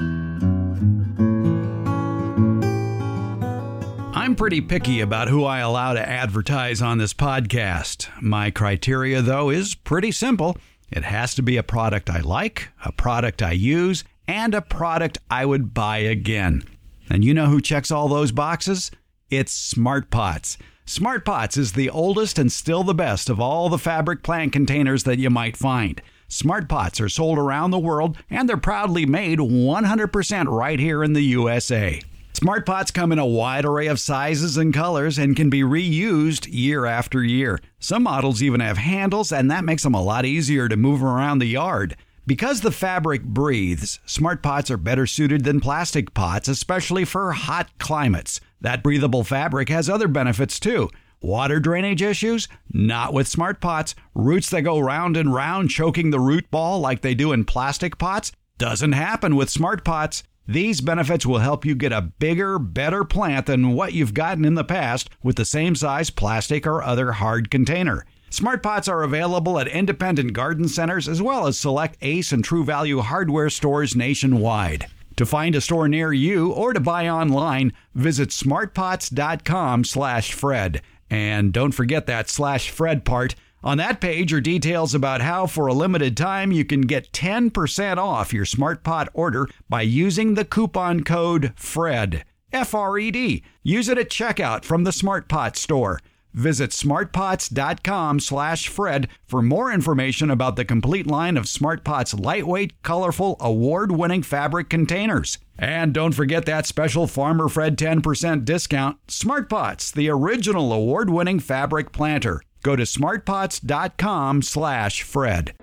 I'm 4.29 4.37
pretty 4.37 4.61
picky 4.61 5.01
about 5.01 5.29
who 5.29 5.47
I 5.47 5.61
allow 5.61 5.95
to 5.95 6.07
advertise 6.07 6.83
on 6.83 6.99
this 6.99 7.15
podcast. 7.15 8.11
My 8.21 8.51
criteria, 8.51 9.23
though, 9.23 9.49
is 9.49 9.75
pretty 9.75 10.13
simple. 10.13 10.55
It 10.91 11.03
has 11.05 11.35
to 11.37 11.43
be 11.43 11.57
a 11.57 11.63
product 11.63 12.11
I 12.11 12.21
like, 12.21 12.69
a 12.85 12.93
product 12.93 13.43
I 13.43 13.53
use, 13.53 14.05
and 14.27 14.55
a 14.55 14.61
product 14.61 15.17
I 15.31 15.47
would 15.47 15.73
buy 15.73 16.01
again. 16.01 16.63
And 17.09 17.25
you 17.25 17.33
know 17.33 17.47
who 17.47 17.63
checks 17.63 17.91
all 17.91 18.07
those 18.07 18.31
boxes? 18.31 18.91
It's 19.31 19.51
Smart 19.51 20.11
Pots. 20.11 20.59
Smart 20.85 21.25
Pots 21.25 21.57
is 21.57 21.73
the 21.73 21.89
oldest 21.89 22.39
and 22.39 22.53
still 22.53 22.85
the 22.85 22.93
best 22.93 23.31
of 23.31 23.41
all 23.41 23.71
the 23.71 23.79
fabric 23.79 24.23
plant 24.23 24.53
containers 24.53 25.05
that 25.05 25.19
you 25.19 25.31
might 25.31 25.57
find. 25.57 26.03
Smart 26.29 26.69
Pots 26.69 27.01
are 27.01 27.09
sold 27.09 27.39
around 27.39 27.71
the 27.71 27.79
world 27.79 28.19
and 28.29 28.47
they're 28.47 28.59
proudly 28.59 29.07
made 29.07 29.39
100% 29.39 30.47
right 30.55 30.79
here 30.79 31.03
in 31.03 31.15
the 31.15 31.23
USA. 31.23 32.03
Smart 32.39 32.65
pots 32.65 32.93
come 32.93 33.11
in 33.11 33.19
a 33.19 33.27
wide 33.27 33.65
array 33.65 33.89
of 33.89 33.99
sizes 33.99 34.57
and 34.57 34.73
colors 34.73 35.19
and 35.19 35.35
can 35.35 35.51
be 35.51 35.63
reused 35.63 36.47
year 36.49 36.87
after 36.87 37.25
year. 37.25 37.59
Some 37.81 38.05
models 38.05 38.45
even 38.45 38.61
have 38.61 38.79
handles, 38.79 39.33
and 39.33 39.51
that 39.51 39.65
makes 39.65 39.83
them 39.83 39.95
a 39.95 40.01
lot 40.01 40.25
easier 40.25 40.69
to 40.69 40.77
move 40.77 41.03
around 41.03 41.41
the 41.41 41.47
yard. 41.47 41.97
Because 42.29 42.61
the 42.61 42.71
fabric 42.71 43.25
breathes, 43.25 43.99
smart 44.07 44.41
pots 44.41 44.71
are 44.71 44.77
better 44.77 45.05
suited 45.05 45.43
than 45.43 45.59
plastic 45.59 46.15
pots, 46.15 46.47
especially 46.47 47.05
for 47.05 47.33
hot 47.33 47.77
climates. 47.81 48.41
That 48.61 48.85
breathable 48.85 49.25
fabric 49.25 49.69
has 49.71 49.91
other 49.91 50.07
benefits 50.07 50.61
too. 50.61 50.91
Water 51.21 51.59
drainage 51.59 52.03
issues? 52.03 52.47
Not 52.73 53.13
with 53.13 53.27
smart 53.27 53.61
pots. 53.61 53.97
Roots 54.15 54.49
that 54.51 54.63
go 54.63 54.79
round 54.79 55.17
and 55.17 55.35
round 55.35 55.71
choking 55.71 56.13
the 56.13 56.21
root 56.21 56.49
ball 56.53 56.79
like 56.79 57.01
they 57.01 57.17
do 57.17 57.33
in 57.33 57.45
plastic 57.45 57.99
pots? 57.99 58.31
Doesn't 58.59 58.93
happen 58.93 59.35
with 59.35 59.51
smart 59.51 59.85
pots. 59.85 60.23
These 60.51 60.81
benefits 60.81 61.27
will 61.27 61.41
help 61.41 61.67
you 61.67 61.75
get 61.75 61.93
a 61.93 62.01
bigger, 62.01 62.59
better 62.59 63.05
plant 63.05 63.45
than 63.45 63.75
what 63.75 63.93
you've 63.93 64.15
gotten 64.15 64.47
in 64.47 64.55
the 64.55 64.65
past 64.65 65.11
with 65.23 65.37
the 65.37 65.45
same 65.45 65.75
size 65.75 66.09
plastic 66.09 66.67
or 66.67 66.83
other 66.83 67.13
hard 67.13 67.51
container. 67.51 68.07
Smart 68.31 68.63
pots 68.63 68.89
are 68.89 69.03
available 69.03 69.59
at 69.59 69.69
independent 69.69 70.33
garden 70.33 70.67
centers 70.67 71.07
as 71.07 71.21
well 71.21 71.47
as 71.47 71.59
select 71.59 71.99
Ace 72.01 72.33
and 72.33 72.43
True 72.43 72.65
Value 72.65 73.01
hardware 73.01 73.51
stores 73.51 73.95
nationwide. 73.95 74.87
To 75.17 75.27
find 75.27 75.55
a 75.55 75.61
store 75.61 75.87
near 75.87 76.15
you 76.15 76.51
or 76.53 76.73
to 76.73 76.81
buy 76.81 77.11
online, 77.11 77.75
visit 77.95 78.31
smartpots.com/fred. 78.31 80.83
And 81.11 81.53
don't 81.53 81.73
forget 81.73 82.07
that 82.07 82.31
slash 82.31 82.71
Fred 82.71 83.05
part. 83.05 83.35
On 83.63 83.79
that 83.79 84.01
page 84.01 84.33
are 84.33 84.41
details 84.41 84.95
about 84.95 85.21
how, 85.21 85.47
for 85.47 85.67
a 85.67 85.75
limited 85.75 86.17
time, 86.17 86.53
you 86.53 86.65
can 86.65 86.83
get 86.83 87.13
10% 87.13 87.97
off 87.97 88.33
your 88.33 88.45
SmartPot 88.45 89.09
order 89.15 89.49
by 89.69 89.83
using 89.83 90.35
the 90.35 90.45
coupon 90.45 91.03
code 91.03 91.53
FRED. 91.57 92.25
F 92.53 92.75
R 92.75 92.99
E 92.99 93.11
D. 93.11 93.43
Use 93.63 93.89
it 93.89 93.97
at 93.99 94.11
checkout 94.11 94.65
from 94.65 94.85
the 94.85 94.91
SmartPot 94.91 95.57
store. 95.57 96.01
Visit 96.33 96.71
smartpots.com/fred 96.71 99.09
for 99.27 99.43
more 99.43 99.73
information 99.73 100.31
about 100.31 100.57
the 100.57 100.65
complete 100.65 101.07
line 101.07 101.37
of 101.37 101.45
SmartPots 101.45 102.19
lightweight, 102.19 102.81
colorful, 102.83 103.37
award-winning 103.41 104.23
fabric 104.23 104.71
containers. 104.71 105.39
And 105.59 105.93
don't 105.93 106.13
forget 106.13 106.47
that 106.47 106.67
special 106.67 107.07
Farmer 107.07 107.49
Fred 107.49 107.77
10% 107.77 108.45
discount. 108.45 108.99
SmartPots, 109.09 109.93
the 109.93 110.09
original 110.09 110.73
award-winning 110.73 111.41
fabric 111.41 111.93
planter. 111.93 112.41
Go 112.63 112.77
to 112.77 112.83
smartpots.com 112.83 114.43
slash 114.43 115.03
Fred. 115.03 115.55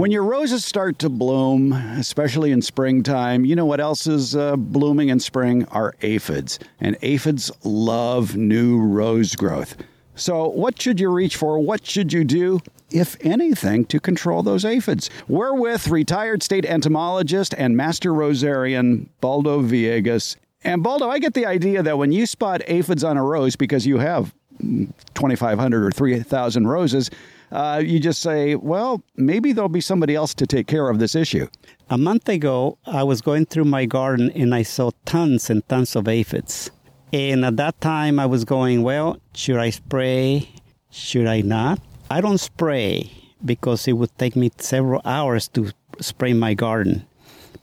When 0.00 0.10
your 0.10 0.24
roses 0.24 0.64
start 0.64 0.98
to 1.00 1.10
bloom, 1.10 1.72
especially 1.72 2.52
in 2.52 2.62
springtime, 2.62 3.44
you 3.44 3.54
know 3.54 3.66
what 3.66 3.80
else 3.80 4.06
is 4.06 4.34
uh, 4.34 4.56
blooming 4.56 5.10
in 5.10 5.20
spring 5.20 5.66
are 5.66 5.94
aphids. 6.00 6.58
And 6.80 6.96
aphids 7.02 7.52
love 7.64 8.34
new 8.34 8.80
rose 8.80 9.36
growth. 9.36 9.76
So, 10.14 10.48
what 10.48 10.80
should 10.80 11.00
you 11.00 11.10
reach 11.10 11.36
for? 11.36 11.58
What 11.58 11.86
should 11.86 12.14
you 12.14 12.24
do, 12.24 12.60
if 12.90 13.16
anything, 13.20 13.84
to 13.86 14.00
control 14.00 14.42
those 14.42 14.64
aphids? 14.64 15.10
We're 15.28 15.54
with 15.54 15.88
retired 15.88 16.42
state 16.42 16.64
entomologist 16.64 17.54
and 17.58 17.76
master 17.76 18.12
rosarian 18.12 19.08
Baldo 19.20 19.62
Villegas 19.62 20.36
and 20.62 20.82
Baldo, 20.82 21.08
I 21.08 21.18
get 21.18 21.34
the 21.34 21.46
idea 21.46 21.82
that 21.82 21.98
when 21.98 22.12
you 22.12 22.26
spot 22.26 22.62
aphids 22.66 23.04
on 23.04 23.16
a 23.16 23.24
rose 23.24 23.56
because 23.56 23.86
you 23.86 23.98
have 23.98 24.34
2,500 24.60 25.84
or 25.84 25.90
3,000 25.90 26.66
roses, 26.66 27.10
uh, 27.52 27.82
you 27.84 27.98
just 27.98 28.20
say, 28.20 28.54
well, 28.54 29.02
maybe 29.16 29.52
there'll 29.52 29.68
be 29.68 29.80
somebody 29.80 30.14
else 30.14 30.34
to 30.34 30.46
take 30.46 30.66
care 30.66 30.88
of 30.88 30.98
this 30.98 31.14
issue. 31.14 31.48
A 31.88 31.98
month 31.98 32.28
ago, 32.28 32.78
I 32.86 33.02
was 33.02 33.20
going 33.20 33.46
through 33.46 33.64
my 33.64 33.86
garden 33.86 34.30
and 34.32 34.54
I 34.54 34.62
saw 34.62 34.90
tons 35.04 35.50
and 35.50 35.66
tons 35.68 35.96
of 35.96 36.06
aphids. 36.06 36.70
And 37.12 37.44
at 37.44 37.56
that 37.56 37.80
time, 37.80 38.20
I 38.20 38.26
was 38.26 38.44
going, 38.44 38.82
well, 38.82 39.18
should 39.34 39.56
I 39.56 39.70
spray? 39.70 40.48
Should 40.90 41.26
I 41.26 41.40
not? 41.40 41.80
I 42.10 42.20
don't 42.20 42.38
spray 42.38 43.10
because 43.44 43.88
it 43.88 43.94
would 43.94 44.16
take 44.18 44.36
me 44.36 44.50
several 44.58 45.00
hours 45.04 45.48
to 45.48 45.72
spray 46.00 46.32
my 46.34 46.54
garden. 46.54 47.06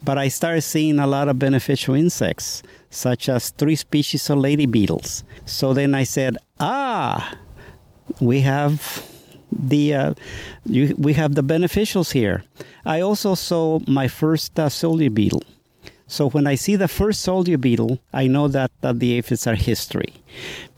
But 0.04 0.18
I 0.18 0.30
started 0.30 0.62
seeing 0.62 1.00
a 1.00 1.08
lot 1.08 1.28
of 1.28 1.40
beneficial 1.40 1.96
insects, 1.96 2.64
such 2.90 3.28
as 3.30 3.50
three 3.50 3.76
species 3.76 4.30
of 4.30 4.38
lady 4.38 4.66
beetles. 4.66 5.24
So 5.46 5.74
then 5.74 5.94
I 5.96 6.04
said, 6.04 6.38
ah, 6.60 7.36
we 8.22 8.42
have 8.42 9.06
the 9.52 9.94
uh, 9.94 10.14
you, 10.66 10.96
we 10.98 11.14
have 11.14 11.36
the 11.36 11.44
beneficials 11.44 12.12
here. 12.12 12.44
I 12.86 13.02
also 13.02 13.36
saw 13.36 13.80
my 13.88 14.08
first 14.08 14.60
uh, 14.60 14.70
soldier 14.70 15.10
beetle. 15.10 15.44
So 16.10 16.30
when 16.30 16.48
I 16.48 16.56
see 16.56 16.78
the 16.78 16.88
first 16.88 17.22
soldier 17.22 17.58
beetle, 17.58 18.00
I 18.14 18.28
know 18.28 18.48
that, 18.48 18.72
that 18.80 19.00
the 19.00 19.18
aphids 19.18 19.46
are 19.46 19.56
history, 19.56 20.14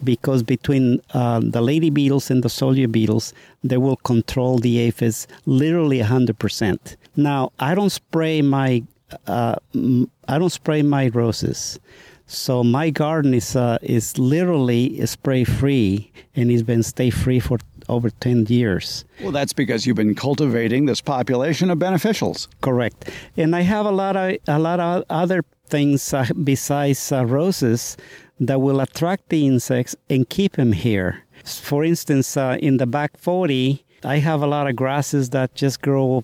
because 0.04 0.42
between 0.42 1.02
uh, 1.14 1.40
the 1.44 1.62
lady 1.62 1.92
beetles 1.92 2.32
and 2.32 2.42
the 2.42 2.50
soldier 2.50 2.88
beetles, 2.88 3.32
they 3.64 3.78
will 3.78 3.98
control 3.98 4.58
the 4.58 4.80
aphids 4.80 5.28
literally 5.46 6.00
hundred 6.00 6.40
percent. 6.40 6.98
Now 7.16 7.52
I 7.60 7.76
don't 7.76 7.92
spray 7.92 8.42
my 8.42 8.84
uh, 9.28 9.56
I 10.28 10.38
don't 10.38 10.52
spray 10.52 10.82
my 10.82 11.10
roses. 11.10 11.80
So 12.28 12.64
my 12.64 12.92
garden 12.92 13.34
is 13.34 13.56
uh, 13.56 13.80
is 13.82 14.18
literally 14.20 15.04
spray 15.08 15.44
free, 15.44 16.12
and 16.36 16.52
it's 16.52 16.62
been 16.62 16.84
stay 16.84 17.10
free 17.10 17.40
for 17.40 17.58
over 17.88 18.12
ten 18.12 18.46
years. 18.46 19.04
Well, 19.24 19.32
that's 19.32 19.52
because 19.52 19.88
you've 19.88 19.96
been 19.96 20.14
cultivating 20.14 20.86
this 20.86 21.02
population 21.02 21.72
of 21.72 21.80
beneficials. 21.80 22.48
Correct, 22.62 23.10
and 23.36 23.56
I 23.56 23.62
have 23.62 23.88
a 23.88 23.92
lot 23.92 24.16
of 24.16 24.38
a 24.48 24.60
lot 24.60 24.80
of 24.80 25.06
other 25.10 25.44
things 25.66 26.14
uh, 26.14 26.28
besides 26.44 27.12
uh, 27.12 27.26
roses 27.26 27.98
that 28.40 28.62
will 28.62 28.80
attract 28.80 29.30
the 29.30 29.48
insects 29.48 29.96
and 30.10 30.30
keep 30.30 30.54
them 30.54 30.74
here. 30.74 31.24
For 31.44 31.84
instance, 31.84 32.38
uh, 32.38 32.58
in 32.62 32.78
the 32.78 32.86
back 32.86 33.18
forty, 33.18 33.84
I 34.04 34.18
have 34.18 34.42
a 34.42 34.48
lot 34.48 34.68
of 34.68 34.76
grasses 34.76 35.30
that 35.32 35.56
just 35.56 35.82
grow. 35.82 36.24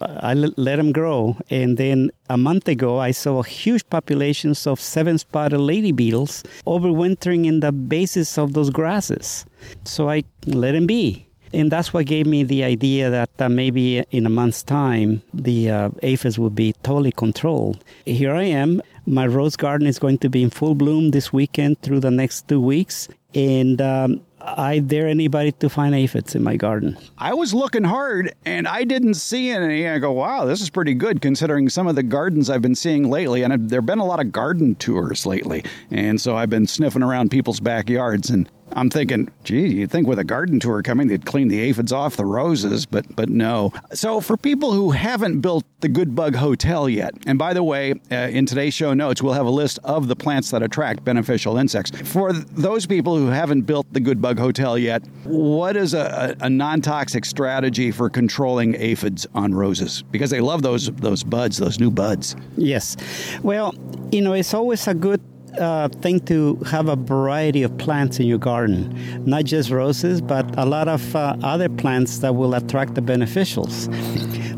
I 0.00 0.34
let 0.34 0.76
them 0.76 0.92
grow, 0.92 1.36
and 1.50 1.76
then 1.76 2.10
a 2.30 2.36
month 2.36 2.68
ago, 2.68 2.98
I 2.98 3.10
saw 3.10 3.42
huge 3.42 3.88
populations 3.90 4.66
of 4.66 4.80
seven-spotted 4.80 5.58
lady 5.58 5.92
beetles 5.92 6.44
overwintering 6.66 7.46
in 7.46 7.60
the 7.60 7.72
bases 7.72 8.38
of 8.38 8.52
those 8.52 8.70
grasses. 8.70 9.44
So 9.84 10.08
I 10.08 10.22
let 10.46 10.72
them 10.72 10.86
be, 10.86 11.26
and 11.52 11.70
that's 11.70 11.92
what 11.92 12.06
gave 12.06 12.26
me 12.26 12.44
the 12.44 12.62
idea 12.62 13.10
that 13.10 13.30
uh, 13.38 13.48
maybe 13.48 13.98
in 14.10 14.26
a 14.26 14.30
month's 14.30 14.62
time, 14.62 15.22
the 15.34 15.70
uh, 15.70 15.90
aphids 16.02 16.38
will 16.38 16.50
be 16.50 16.74
totally 16.82 17.12
controlled. 17.12 17.82
Here 18.04 18.34
I 18.34 18.44
am. 18.44 18.82
My 19.06 19.26
rose 19.26 19.56
garden 19.56 19.86
is 19.86 19.98
going 19.98 20.18
to 20.18 20.28
be 20.28 20.42
in 20.42 20.50
full 20.50 20.74
bloom 20.74 21.10
this 21.10 21.32
weekend 21.32 21.80
through 21.82 22.00
the 22.00 22.10
next 22.10 22.48
two 22.48 22.60
weeks, 22.60 23.08
and 23.34 23.80
um, 23.80 24.20
I 24.46 24.78
dare 24.78 25.08
anybody 25.08 25.50
to 25.52 25.68
find 25.68 25.94
aphids 25.94 26.36
in 26.36 26.44
my 26.44 26.56
garden. 26.56 26.96
I 27.18 27.34
was 27.34 27.52
looking 27.52 27.82
hard 27.82 28.32
and 28.44 28.68
I 28.68 28.84
didn't 28.84 29.14
see 29.14 29.50
any. 29.50 29.88
I 29.88 29.98
go, 29.98 30.12
wow, 30.12 30.44
this 30.44 30.60
is 30.60 30.70
pretty 30.70 30.94
good 30.94 31.20
considering 31.20 31.68
some 31.68 31.88
of 31.88 31.96
the 31.96 32.04
gardens 32.04 32.48
I've 32.48 32.62
been 32.62 32.76
seeing 32.76 33.10
lately. 33.10 33.42
And 33.42 33.68
there 33.68 33.78
have 33.80 33.86
been 33.86 33.98
a 33.98 34.04
lot 34.04 34.20
of 34.20 34.30
garden 34.30 34.76
tours 34.76 35.26
lately. 35.26 35.64
And 35.90 36.20
so 36.20 36.36
I've 36.36 36.50
been 36.50 36.66
sniffing 36.68 37.02
around 37.02 37.30
people's 37.30 37.58
backyards 37.58 38.30
and 38.30 38.48
I'm 38.72 38.90
thinking, 38.90 39.30
gee, 39.44 39.68
you'd 39.68 39.90
think 39.90 40.06
with 40.06 40.18
a 40.18 40.24
garden 40.24 40.60
tour 40.60 40.82
coming, 40.82 41.08
they'd 41.08 41.24
clean 41.24 41.48
the 41.48 41.60
aphids 41.60 41.92
off 41.92 42.16
the 42.16 42.24
roses, 42.24 42.84
but 42.84 43.14
but 43.14 43.28
no. 43.28 43.72
So 43.92 44.20
for 44.20 44.36
people 44.36 44.72
who 44.72 44.90
haven't 44.90 45.40
built 45.40 45.64
the 45.80 45.88
Good 45.88 46.14
Bug 46.14 46.34
Hotel 46.34 46.88
yet, 46.88 47.14
and 47.26 47.38
by 47.38 47.54
the 47.54 47.62
way, 47.62 47.94
uh, 48.10 48.14
in 48.14 48.44
today's 48.44 48.74
show 48.74 48.92
notes, 48.92 49.22
we'll 49.22 49.34
have 49.34 49.46
a 49.46 49.50
list 49.50 49.78
of 49.84 50.08
the 50.08 50.16
plants 50.16 50.50
that 50.50 50.62
attract 50.62 51.04
beneficial 51.04 51.56
insects. 51.56 51.90
For 52.02 52.32
those 52.32 52.86
people 52.86 53.16
who 53.16 53.28
haven't 53.28 53.62
built 53.62 53.86
the 53.92 54.00
Good 54.00 54.20
Bug 54.20 54.38
Hotel 54.38 54.76
yet, 54.76 55.02
what 55.24 55.76
is 55.76 55.94
a, 55.94 56.36
a, 56.40 56.46
a 56.46 56.50
non-toxic 56.50 57.24
strategy 57.24 57.90
for 57.90 58.10
controlling 58.10 58.74
aphids 58.74 59.26
on 59.34 59.54
roses? 59.54 60.02
Because 60.10 60.30
they 60.30 60.40
love 60.40 60.62
those 60.62 60.90
those 60.92 61.22
buds, 61.22 61.56
those 61.58 61.78
new 61.78 61.90
buds. 61.90 62.36
Yes, 62.56 62.96
well, 63.42 63.74
you 64.10 64.20
know, 64.20 64.32
it's 64.32 64.54
always 64.54 64.86
a 64.88 64.94
good 64.94 65.20
uh, 65.58 65.88
thing 65.88 66.20
to 66.20 66.56
have 66.66 66.88
a 66.88 66.96
variety 66.96 67.62
of 67.62 67.76
plants 67.78 68.20
in 68.20 68.26
your 68.26 68.38
garden, 68.38 69.24
not 69.24 69.44
just 69.44 69.70
roses, 69.70 70.20
but 70.20 70.46
a 70.58 70.64
lot 70.64 70.88
of 70.88 71.14
uh, 71.14 71.36
other 71.42 71.68
plants 71.68 72.18
that 72.18 72.34
will 72.34 72.54
attract 72.54 72.94
the 72.94 73.00
beneficials. 73.00 73.86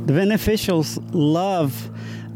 The 0.07 0.13
beneficials 0.13 0.99
love 1.13 1.91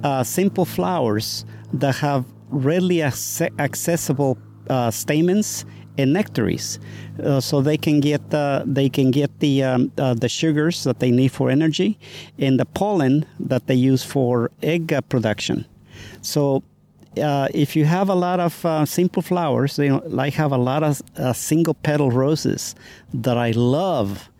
uh, 0.04 0.22
simple 0.22 0.64
flowers 0.64 1.44
that 1.72 1.96
have 1.96 2.24
readily 2.50 3.02
accessible 3.02 4.38
uh, 4.68 4.90
stamens 4.90 5.64
and 5.98 6.12
nectaries, 6.12 6.78
uh, 7.22 7.40
so 7.40 7.60
they 7.60 7.76
can 7.76 8.00
get 8.00 8.22
uh, 8.32 8.62
they 8.66 8.88
can 8.88 9.10
get 9.10 9.40
the 9.40 9.62
um, 9.62 9.92
uh, 9.98 10.14
the 10.14 10.28
sugars 10.28 10.84
that 10.84 11.00
they 11.00 11.10
need 11.10 11.32
for 11.32 11.50
energy, 11.50 11.98
and 12.38 12.58
the 12.58 12.64
pollen 12.64 13.26
that 13.38 13.66
they 13.66 13.74
use 13.74 14.02
for 14.02 14.50
egg 14.62 14.94
production. 15.08 15.66
So 16.22 16.62
uh, 17.18 17.48
if 17.52 17.76
you 17.76 17.84
have 17.84 18.08
a 18.08 18.14
lot 18.14 18.40
of 18.40 18.64
uh, 18.64 18.84
simple 18.86 19.22
flowers, 19.22 19.78
you 19.78 19.88
know, 19.88 20.02
I 20.18 20.30
have 20.30 20.52
a 20.52 20.58
lot 20.58 20.82
of 20.82 21.02
uh, 21.16 21.32
single 21.32 21.74
petal 21.74 22.10
roses 22.10 22.74
that 23.12 23.36
I 23.36 23.50
love, 23.50 24.30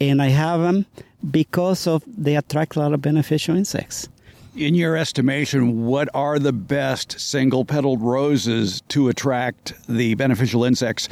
and 0.00 0.22
I 0.22 0.28
have 0.28 0.60
them 0.60 0.86
because 1.30 1.86
of 1.86 2.02
they 2.06 2.36
attract 2.36 2.76
a 2.76 2.80
lot 2.80 2.92
of 2.92 3.02
beneficial 3.02 3.56
insects. 3.56 4.08
In 4.56 4.74
your 4.74 4.96
estimation, 4.96 5.84
what 5.84 6.08
are 6.14 6.38
the 6.38 6.52
best 6.52 7.20
single 7.20 7.66
petaled 7.66 8.00
roses 8.00 8.80
to 8.88 9.10
attract 9.10 9.74
the 9.86 10.14
beneficial 10.14 10.64
insects 10.64 11.10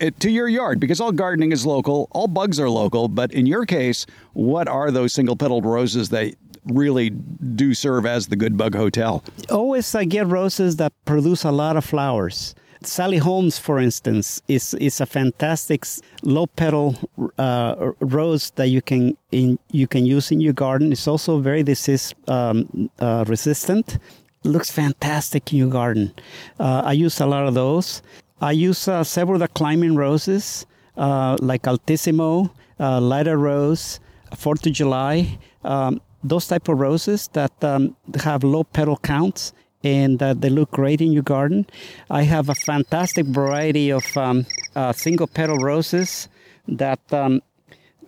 eh, 0.00 0.10
to 0.18 0.30
your 0.30 0.48
yard? 0.48 0.80
Because 0.80 0.98
all 0.98 1.12
gardening 1.12 1.52
is 1.52 1.66
local, 1.66 2.08
all 2.12 2.26
bugs 2.26 2.58
are 2.58 2.70
local, 2.70 3.08
but 3.08 3.30
in 3.32 3.44
your 3.44 3.66
case, 3.66 4.06
what 4.32 4.66
are 4.66 4.90
those 4.90 5.12
single 5.12 5.36
petaled 5.36 5.66
roses 5.66 6.08
that 6.08 6.34
really 6.66 7.10
do 7.10 7.74
serve 7.74 8.06
as 8.06 8.28
the 8.28 8.36
good 8.36 8.56
bug 8.56 8.74
hotel? 8.74 9.22
Always 9.50 9.94
I 9.94 10.04
get 10.04 10.26
roses 10.26 10.76
that 10.76 10.92
produce 11.04 11.44
a 11.44 11.52
lot 11.52 11.76
of 11.76 11.84
flowers. 11.84 12.54
Sally 12.82 13.18
Holmes, 13.18 13.58
for 13.58 13.78
instance, 13.78 14.40
is 14.48 14.74
is 14.74 15.00
a 15.00 15.06
fantastic 15.06 15.84
low 16.22 16.46
petal 16.46 16.94
uh, 17.38 17.92
rose 18.00 18.50
that 18.56 18.68
you 18.68 18.82
can 18.82 19.16
in, 19.32 19.58
you 19.72 19.86
can 19.86 20.06
use 20.06 20.30
in 20.30 20.40
your 20.40 20.52
garden. 20.52 20.92
It's 20.92 21.08
also 21.08 21.40
very 21.40 21.62
disease 21.62 22.14
um, 22.28 22.90
uh, 23.00 23.24
resistant. 23.26 23.98
Looks 24.44 24.70
fantastic 24.70 25.52
in 25.52 25.58
your 25.58 25.70
garden. 25.70 26.12
Uh, 26.60 26.82
I 26.84 26.92
use 26.92 27.20
a 27.20 27.26
lot 27.26 27.48
of 27.48 27.54
those. 27.54 28.02
I 28.40 28.52
use 28.52 28.86
uh, 28.86 29.02
several 29.02 29.36
of 29.36 29.40
the 29.40 29.48
climbing 29.48 29.96
roses, 29.96 30.66
uh, 30.96 31.36
like 31.40 31.62
Altissimo, 31.62 32.50
uh, 32.78 33.00
Lyda 33.00 33.36
Rose, 33.36 33.98
Fourth 34.36 34.66
of 34.66 34.72
July. 34.72 35.38
Um, 35.64 36.00
those 36.28 36.46
type 36.46 36.68
of 36.68 36.78
roses 36.78 37.28
that 37.32 37.52
um, 37.62 37.96
have 38.22 38.44
low 38.44 38.64
petal 38.64 38.96
counts 38.96 39.52
and 39.84 40.22
uh, 40.22 40.34
they 40.34 40.50
look 40.50 40.70
great 40.70 41.00
in 41.00 41.12
your 41.12 41.22
garden. 41.22 41.66
I 42.10 42.22
have 42.22 42.48
a 42.48 42.54
fantastic 42.54 43.26
variety 43.26 43.90
of 43.90 44.04
um, 44.16 44.46
uh, 44.74 44.92
single 44.92 45.26
petal 45.26 45.58
roses 45.58 46.28
that 46.66 47.00
um, 47.12 47.42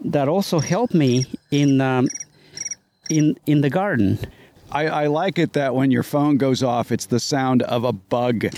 that 0.04 0.28
also 0.28 0.58
help 0.58 0.94
me 0.94 1.26
in 1.50 1.80
um, 1.80 2.08
in 3.08 3.38
in 3.46 3.60
the 3.60 3.70
garden. 3.70 4.18
I, 4.70 4.86
I, 4.86 5.06
like 5.06 5.38
it 5.38 5.54
that 5.54 5.74
when 5.74 5.90
your 5.90 6.02
phone 6.02 6.36
goes 6.36 6.62
off, 6.62 6.92
it's 6.92 7.06
the 7.06 7.20
sound 7.20 7.62
of 7.62 7.84
a 7.84 7.92
bug. 7.92 8.44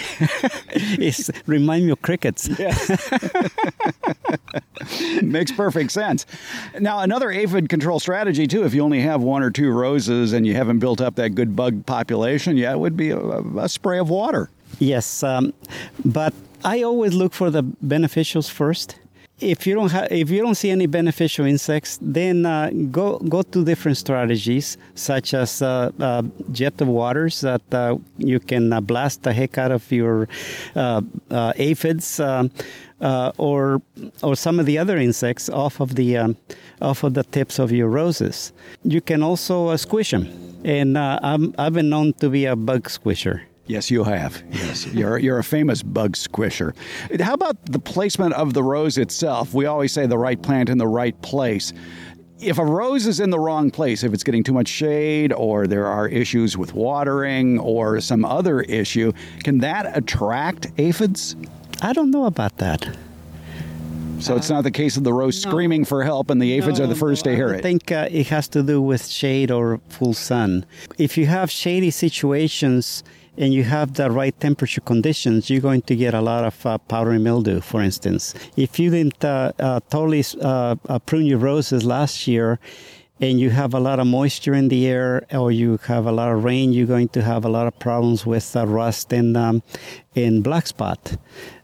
it 0.71 1.31
reminds 1.47 1.87
me 1.87 1.93
of 1.93 2.03
crickets. 2.03 2.49
Makes 5.23 5.53
perfect 5.53 5.93
sense. 5.93 6.27
Now, 6.79 7.01
another 7.01 7.31
aphid 7.31 7.69
control 7.69 8.01
strategy, 8.01 8.47
too, 8.47 8.65
if 8.65 8.75
you 8.75 8.83
only 8.83 9.01
have 9.01 9.23
one 9.23 9.43
or 9.43 9.51
two 9.51 9.71
roses 9.71 10.33
and 10.33 10.47
you 10.47 10.55
haven't 10.55 10.79
built 10.79 11.01
up 11.01 11.17
that 11.17 11.31
good 11.31 11.55
bug 11.55 11.87
population 11.87 12.57
yet, 12.57 12.79
would 12.79 12.97
be 12.97 13.11
a, 13.11 13.19
a 13.19 13.69
spray 13.69 13.99
of 13.99 14.11
water. 14.11 14.51
Yes, 14.79 15.23
um, 15.23 15.53
but 16.05 16.33
I 16.65 16.83
always 16.83 17.15
look 17.15 17.33
for 17.33 17.51
the 17.51 17.63
beneficials 17.63 18.51
first 18.51 18.97
if 19.41 19.67
you 19.67 19.75
don't 19.75 19.91
have 19.91 20.09
if 20.11 20.31
you 20.31 20.41
don't 20.43 20.55
see 20.55 20.71
any 20.71 20.87
beneficial 20.87 21.47
insects, 21.47 21.99
then 22.01 22.47
uh, 22.47 22.71
go 22.91 23.19
go 23.19 23.43
to 23.43 23.65
different 23.65 23.97
strategies 23.97 24.77
such 24.95 25.35
as 25.35 25.63
uh, 25.63 25.91
uh, 26.01 26.23
jet 26.53 26.81
of 26.81 26.89
waters 26.89 27.41
that 27.41 27.63
uh, 27.73 27.97
you 28.19 28.41
can 28.41 28.73
uh, 28.73 28.81
blast 28.81 29.23
the 29.23 29.33
heck 29.33 29.59
out 29.59 29.73
of 29.73 29.91
your 29.91 30.29
uh, 30.77 31.03
aphids. 31.57 32.21
or 33.39 33.81
or 34.23 34.37
some 34.37 34.61
of 34.61 34.67
the 34.67 34.77
other 34.77 34.99
insects 34.99 35.49
off 35.49 35.81
of 35.81 35.95
the 35.95 36.19
um, 36.19 36.37
off 36.83 37.03
of 37.03 37.15
the 37.15 37.25
tips 37.25 37.59
of 37.59 37.73
your 37.73 37.89
roses. 37.89 38.53
You 38.85 39.01
can 39.01 39.23
also 39.23 39.75
squish 39.77 40.11
them, 40.11 40.29
and 40.65 40.99
i 40.99 41.39
have 41.59 41.73
been 41.73 41.89
known 41.89 42.13
to 42.21 42.29
be 42.29 42.45
a 42.45 42.57
bug 42.57 42.91
squisher. 42.91 43.50
Yes, 43.71 43.89
you 43.89 44.03
have. 44.03 44.43
Yes, 44.51 44.87
you're 44.89 45.17
you're 45.19 45.39
a 45.39 45.45
famous 45.45 45.81
bug 45.81 46.15
squisher. 46.15 46.75
How 47.21 47.35
about 47.35 47.65
the 47.67 47.79
placement 47.79 48.35
of 48.35 48.53
the 48.53 48.65
rose 48.65 48.99
itself? 48.99 49.55
We 49.55 49.67
always 49.67 49.93
say 49.93 50.07
the 50.07 50.19
right 50.19 50.43
plant 50.43 50.69
in 50.69 50.79
the 50.79 50.89
right 50.89 51.21
place. 51.23 51.73
if 52.41 52.59
a 52.59 52.65
rose 52.65 53.07
is 53.07 53.21
in 53.21 53.31
the 53.31 53.39
wrong 53.39 53.71
place, 53.71 54.03
if 54.03 54.13
it's 54.13 54.25
getting 54.25 54.43
too 54.43 54.53
much 54.53 54.67
shade 54.67 55.33
or 55.33 55.69
there 55.69 55.87
are 55.87 56.09
issues 56.09 56.57
with 56.57 56.75
watering 56.75 57.61
or 57.61 58.01
some 58.01 58.25
other 58.25 58.63
issue, 58.63 59.13
can 59.45 59.59
that 59.59 59.97
attract 59.97 60.67
aphids? 60.79 61.37
I 61.83 61.93
don't 61.93 62.11
know 62.11 62.25
about 62.25 62.57
that. 62.59 62.97
So 64.21 64.37
it's 64.37 64.51
not 64.51 64.65
the 64.65 64.71
case 64.71 64.99
of 64.99 65.05
the 65.05 65.15
rose 65.15 65.43
no. 65.45 65.51
screaming 65.51 65.85
for 65.85 66.05
help 66.05 66.29
and 66.29 66.43
the 66.43 66.53
aphids 66.59 66.79
no, 66.79 66.85
are 66.85 66.89
the 66.89 66.95
first 66.95 67.25
no, 67.25 67.31
to 67.31 67.37
hear 67.37 67.51
I 67.51 67.55
it. 67.55 67.59
I 67.59 67.63
think 67.63 67.91
uh, 67.91 68.09
it 68.11 68.27
has 68.27 68.49
to 68.49 68.63
do 68.63 68.83
with 68.83 69.07
shade 69.07 69.51
or 69.51 69.81
full 69.89 70.13
sun. 70.13 70.67
If 70.99 71.17
you 71.17 71.27
have 71.27 71.51
shady 71.51 71.91
situations, 71.91 73.03
and 73.41 73.55
you 73.55 73.65
have 73.65 73.95
the 73.95 74.11
right 74.11 74.39
temperature 74.39 74.83
conditions, 74.83 75.49
you're 75.49 75.63
going 75.63 75.81
to 75.83 75.97
get 75.97 76.13
a 76.13 76.21
lot 76.21 76.45
of 76.45 76.67
uh, 76.67 76.77
powdery 76.77 77.19
mildew, 77.19 77.61
for 77.61 77.81
instance. 77.81 78.35
If 78.55 78.79
you 78.79 78.91
didn't 78.91 79.25
uh, 79.25 79.53
uh, 79.59 79.81
totally 79.89 80.23
uh, 80.43 80.77
uh, 80.87 80.99
prune 80.99 81.25
your 81.25 81.39
roses 81.39 81.83
last 81.83 82.29
year, 82.29 82.61
and 83.21 83.39
you 83.39 83.51
have 83.51 83.75
a 83.75 83.81
lot 83.81 84.01
of 84.01 84.07
moisture 84.07 84.55
in 84.55 84.69
the 84.69 84.87
air 84.87 85.27
or 85.33 85.53
you 85.53 85.79
have 85.85 86.07
a 86.07 86.13
lot 86.13 86.33
of 86.33 86.43
rain, 86.43 86.73
you're 86.73 86.87
going 86.87 87.09
to 87.09 87.23
have 87.23 87.45
a 87.45 87.49
lot 87.49 87.67
of 87.67 87.79
problems 87.79 88.25
with 88.25 88.57
uh, 88.57 88.67
rust 88.67 89.13
and 89.13 89.37
um, 89.37 89.63
in 90.15 90.41
black 90.41 90.67
spot 90.67 91.17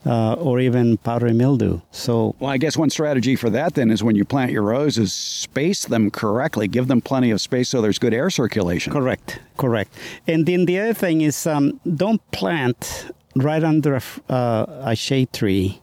uh, 0.05 0.35
or 0.35 0.61
even 0.61 0.99
powdery 0.99 1.33
mildew. 1.33 1.81
So, 1.90 2.37
well, 2.38 2.51
I 2.51 2.59
guess 2.59 2.77
one 2.77 2.90
strategy 2.90 3.37
for 3.37 3.51
that 3.51 3.75
then 3.75 3.90
is 3.90 4.05
when 4.05 4.16
you 4.16 4.25
plant 4.25 4.53
your 4.53 4.62
roses, 4.62 5.12
space 5.12 5.87
them 5.87 6.11
correctly, 6.11 6.69
give 6.69 6.88
them 6.88 7.01
plenty 7.01 7.31
of 7.31 7.40
space 7.40 7.71
so 7.71 7.81
there's 7.81 7.99
good 7.99 8.14
air 8.14 8.31
circulation. 8.31 8.92
Correct, 8.92 9.40
correct. 9.57 9.95
And 10.27 10.47
then 10.47 10.66
the 10.66 10.79
other 10.79 10.95
thing 10.95 11.23
is 11.23 11.47
um, 11.47 11.81
don't 11.97 12.21
plant 12.33 13.11
right 13.35 13.64
under 13.64 13.97
a, 13.97 14.33
uh, 14.33 14.83
a 14.85 14.97
shade 14.97 15.33
tree 15.33 15.81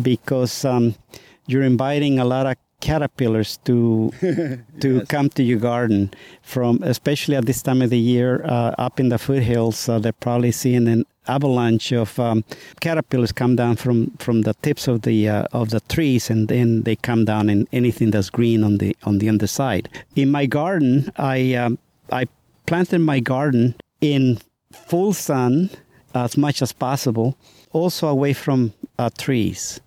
because 0.00 0.64
um, 0.64 0.94
you're 1.46 1.62
inviting 1.62 2.18
a 2.18 2.24
lot 2.24 2.46
of 2.46 2.56
caterpillars 2.80 3.58
to 3.64 4.10
to 4.80 4.96
yes. 4.96 5.06
come 5.08 5.28
to 5.30 5.42
your 5.42 5.58
garden 5.58 6.10
from 6.42 6.82
especially 6.82 7.36
at 7.36 7.46
this 7.46 7.62
time 7.62 7.82
of 7.82 7.90
the 7.90 7.98
year 7.98 8.42
uh, 8.44 8.74
up 8.78 8.98
in 8.98 9.08
the 9.08 9.18
foothills. 9.18 9.88
Uh, 9.88 9.98
they're 9.98 10.12
probably 10.12 10.52
seeing 10.52 10.88
an 10.88 11.04
avalanche 11.28 11.92
of 11.92 12.18
um, 12.18 12.44
caterpillars 12.80 13.32
come 13.32 13.56
down 13.56 13.76
from 13.76 14.10
from 14.18 14.42
the 14.42 14.54
tips 14.62 14.88
of 14.88 15.02
the 15.02 15.28
uh, 15.28 15.44
of 15.52 15.70
the 15.70 15.80
trees 15.80 16.30
and 16.30 16.48
then 16.48 16.82
they 16.82 16.96
come 16.96 17.24
down 17.24 17.48
in 17.48 17.68
anything 17.72 18.10
that's 18.10 18.30
green 18.30 18.64
on 18.64 18.78
the 18.78 18.96
on 19.04 19.18
the 19.18 19.28
underside. 19.28 19.88
In 20.16 20.30
my 20.30 20.46
garden 20.46 21.12
i 21.16 21.54
um, 21.54 21.78
i 22.10 22.26
planted 22.66 23.00
my 23.00 23.20
garden 23.20 23.74
in 24.00 24.38
full 24.72 25.12
sun 25.12 25.70
as 26.14 26.36
much 26.36 26.62
as 26.62 26.72
possible 26.72 27.36
also 27.72 28.08
away 28.08 28.32
from 28.32 28.72
uh, 28.98 29.10
trees 29.18 29.80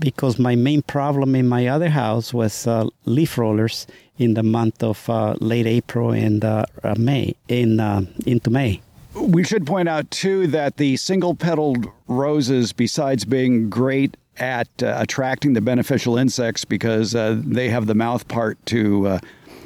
because 0.00 0.38
my 0.38 0.56
main 0.56 0.82
problem 0.82 1.34
in 1.34 1.46
my 1.46 1.66
other 1.66 1.90
house 1.90 2.34
was 2.34 2.66
uh, 2.66 2.86
leaf 3.04 3.38
rollers 3.38 3.86
in 4.18 4.34
the 4.34 4.42
month 4.42 4.82
of 4.82 5.08
uh, 5.08 5.34
late 5.40 5.66
April 5.66 6.10
and 6.10 6.44
uh, 6.44 6.64
uh 6.82 6.94
May 6.98 7.34
in 7.48 7.80
uh, 7.80 8.02
into 8.26 8.50
May. 8.50 8.80
We 9.14 9.44
should 9.44 9.66
point 9.66 9.88
out 9.88 10.10
too 10.10 10.46
that 10.48 10.76
the 10.76 10.96
single-petaled 10.96 11.86
roses, 12.06 12.72
besides 12.72 13.24
being 13.24 13.68
great 13.68 14.16
at 14.36 14.68
uh, 14.82 14.94
attracting 14.98 15.52
the 15.52 15.60
beneficial 15.60 16.16
insects 16.16 16.64
because 16.64 17.12
they 17.12 17.68
have 17.68 17.86
the 17.86 17.94
mouth 17.94 18.28
part 18.28 18.64
to 18.66 19.18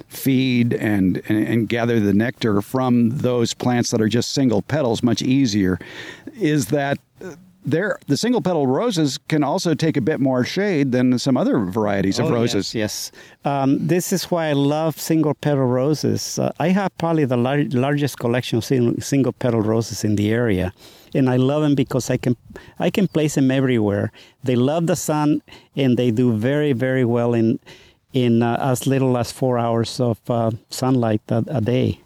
feed 0.09 0.73
and, 0.73 1.21
and, 1.29 1.47
and 1.47 1.69
gather 1.69 2.01
the 2.01 2.15
nectar 2.15 2.63
from 2.63 3.11
those 3.11 3.53
plants 3.53 3.91
that 3.91 4.01
are 4.01 4.09
just 4.09 4.33
single 4.33 4.63
petals 4.63 5.03
much 5.03 5.21
easier, 5.21 5.79
is 6.39 6.69
that 6.69 6.99
there 7.65 7.99
the 8.07 8.17
single 8.17 8.41
petal 8.41 8.67
roses 8.67 9.19
can 9.29 9.43
also 9.43 9.75
take 9.75 9.97
a 9.97 10.01
bit 10.01 10.21
more 10.21 10.45
shade 10.45 10.93
than 10.93 11.19
some 11.19 11.37
other 11.37 11.59
varieties 11.59 12.19
of 12.19 12.27
oh, 12.27 12.33
roses. 12.33 12.75
Yes, 12.75 13.11
yes. 13.13 13.53
Um, 13.53 13.87
this 13.87 14.13
is 14.13 14.25
why 14.31 14.49
I 14.49 14.53
love 14.53 14.99
single 14.99 15.35
petal 15.35 15.67
roses. 15.67 16.39
Uh, 16.39 16.53
I 16.59 16.69
have 16.69 16.97
probably 16.99 17.25
the 17.25 17.37
lar- 17.37 17.65
largest 17.71 18.19
collection 18.19 18.59
of 18.59 18.65
sing- 18.65 19.01
single 19.01 19.33
petal 19.33 19.63
roses 19.63 20.05
in 20.05 20.17
the 20.17 20.33
area, 20.33 20.73
and 21.15 21.31
I 21.31 21.37
love 21.37 21.63
them 21.63 21.75
because 21.75 22.11
I 22.11 22.17
can 22.17 22.37
I 22.79 22.91
can 22.91 23.09
place 23.09 23.35
them 23.35 23.51
everywhere. 23.51 24.13
They 24.43 24.57
love 24.57 24.87
the 24.87 24.97
sun, 24.97 25.43
and 25.77 25.97
they 25.97 26.11
do 26.11 26.37
very 26.37 26.73
very 26.73 27.05
well 27.05 27.35
in 27.35 27.59
in 28.13 28.43
uh, 28.43 28.59
as 28.61 28.87
little 28.87 29.17
as 29.19 29.33
four 29.33 29.59
hours 29.59 30.01
of 30.01 30.19
uh, 30.31 30.53
sunlight 30.71 31.23
a, 31.29 31.45
a 31.49 31.61
day. 31.61 32.01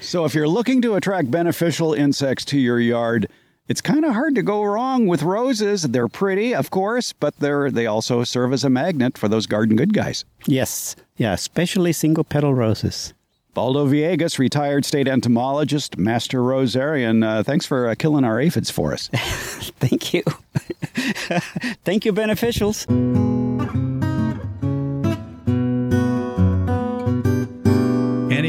So, 0.00 0.26
if 0.26 0.34
you're 0.34 0.48
looking 0.48 0.82
to 0.82 0.96
attract 0.96 1.30
beneficial 1.30 1.94
insects 1.94 2.44
to 2.46 2.58
your 2.58 2.78
yard 2.78 3.26
it's 3.68 3.80
kind 3.80 4.04
of 4.04 4.12
hard 4.12 4.34
to 4.34 4.42
go 4.42 4.62
wrong 4.62 5.06
with 5.06 5.22
roses. 5.22 5.82
They're 5.82 6.08
pretty, 6.08 6.54
of 6.54 6.70
course, 6.70 7.12
but 7.12 7.38
they're 7.38 7.70
they 7.70 7.86
also 7.86 8.24
serve 8.24 8.52
as 8.52 8.64
a 8.64 8.70
magnet 8.70 9.16
for 9.16 9.28
those 9.28 9.46
garden 9.46 9.76
good 9.76 9.94
guys. 9.94 10.24
Yes, 10.46 10.96
yeah, 11.16 11.32
especially 11.32 11.92
single 11.92 12.24
petal 12.24 12.54
roses. 12.54 13.14
Baldo 13.54 13.86
Villegas, 13.86 14.38
retired 14.38 14.84
state 14.84 15.06
entomologist, 15.06 15.96
master 15.96 16.40
rosarian. 16.40 17.24
Uh, 17.24 17.42
thanks 17.44 17.64
for 17.64 17.88
uh, 17.88 17.94
killing 17.94 18.24
our 18.24 18.40
aphids 18.40 18.68
for 18.68 18.92
us. 18.92 19.08
Thank 19.78 20.12
you. 20.12 20.24
Thank 21.84 22.04
you, 22.04 22.12
beneficials. 22.12 23.32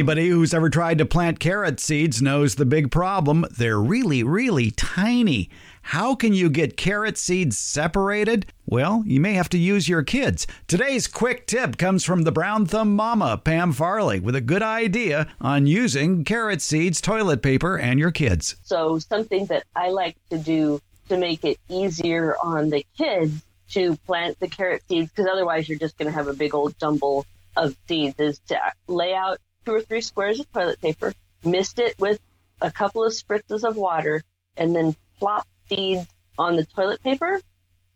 Anybody 0.06 0.30
who's 0.30 0.54
ever 0.54 0.70
tried 0.70 1.00
to 1.00 1.06
plant 1.08 1.39
carrot 1.39 1.80
seeds 1.80 2.22
knows 2.22 2.54
the 2.54 2.65
big 2.65 2.91
problem. 2.91 3.44
They're 3.50 3.82
really, 3.82 4.22
really 4.22 4.70
tiny. 4.70 5.50
How 5.82 6.13
can 6.13 6.32
you 6.32 6.48
get 6.48 6.78
carrot 6.78 7.18
seeds 7.18 7.58
separated? 7.58 8.46
Well, 8.68 9.02
you 9.08 9.20
may 9.20 9.34
have 9.34 9.50
to 9.50 9.58
use 9.58 9.89
your 9.89 10.04
kids. 10.04 10.46
Today's 10.68 11.08
quick 11.08 11.48
tip 11.48 11.80
comes 11.80 12.04
from 12.04 12.22
the 12.22 12.32
brown 12.32 12.68
thumb 12.68 12.96
mama, 12.96 13.41
Pam 13.44 13.74
Farley, 13.74 14.20
with 14.20 14.36
a 14.36 14.41
good 14.41 14.62
idea 14.62 15.28
on 15.41 15.65
using 15.65 16.24
carrot 16.24 16.62
seeds, 16.62 17.02
toilet 17.02 17.41
paper, 17.41 17.76
and 17.76 18.00
your 18.00 18.12
kids. 18.12 18.58
So, 18.62 19.00
something 19.00 19.48
that 19.48 19.63
I 19.76 19.89
like 19.89 20.18
to 20.30 20.38
do 20.38 20.82
to 21.10 21.18
make 21.18 21.44
it 21.44 21.58
easier 21.68 22.36
on 22.44 22.70
the 22.70 22.86
kids 22.96 23.41
to 23.70 23.96
plant 24.06 24.39
the 24.39 24.50
carrot 24.50 24.84
seeds, 24.88 25.10
because 25.10 25.26
otherwise 25.26 25.68
you're 25.68 25.80
just 25.80 25.98
going 25.98 26.12
to 26.12 26.15
have 26.15 26.28
a 26.28 26.34
big 26.34 26.54
old 26.54 26.78
jumble 26.78 27.26
of 27.58 27.76
seeds, 27.88 28.20
is 28.20 28.38
to 28.50 28.60
lay 28.88 29.15
out 29.15 29.39
two 29.65 29.73
or 29.73 29.82
three 29.82 30.01
squares 30.01 30.39
of 30.39 30.51
toilet 30.51 30.82
paper, 30.82 31.13
mist 31.43 31.80
it 31.80 31.95
with 31.99 32.19
a 32.62 32.71
couple 32.71 33.04
of 33.04 33.12
spritzes 33.12 33.63
of 33.63 33.75
water, 33.75 34.23
and 34.58 34.75
then 34.75 34.95
plop 35.19 35.47
seeds 35.67 36.08
on 36.38 36.56
the 36.56 36.65
toilet 36.65 37.01
paper, 37.04 37.41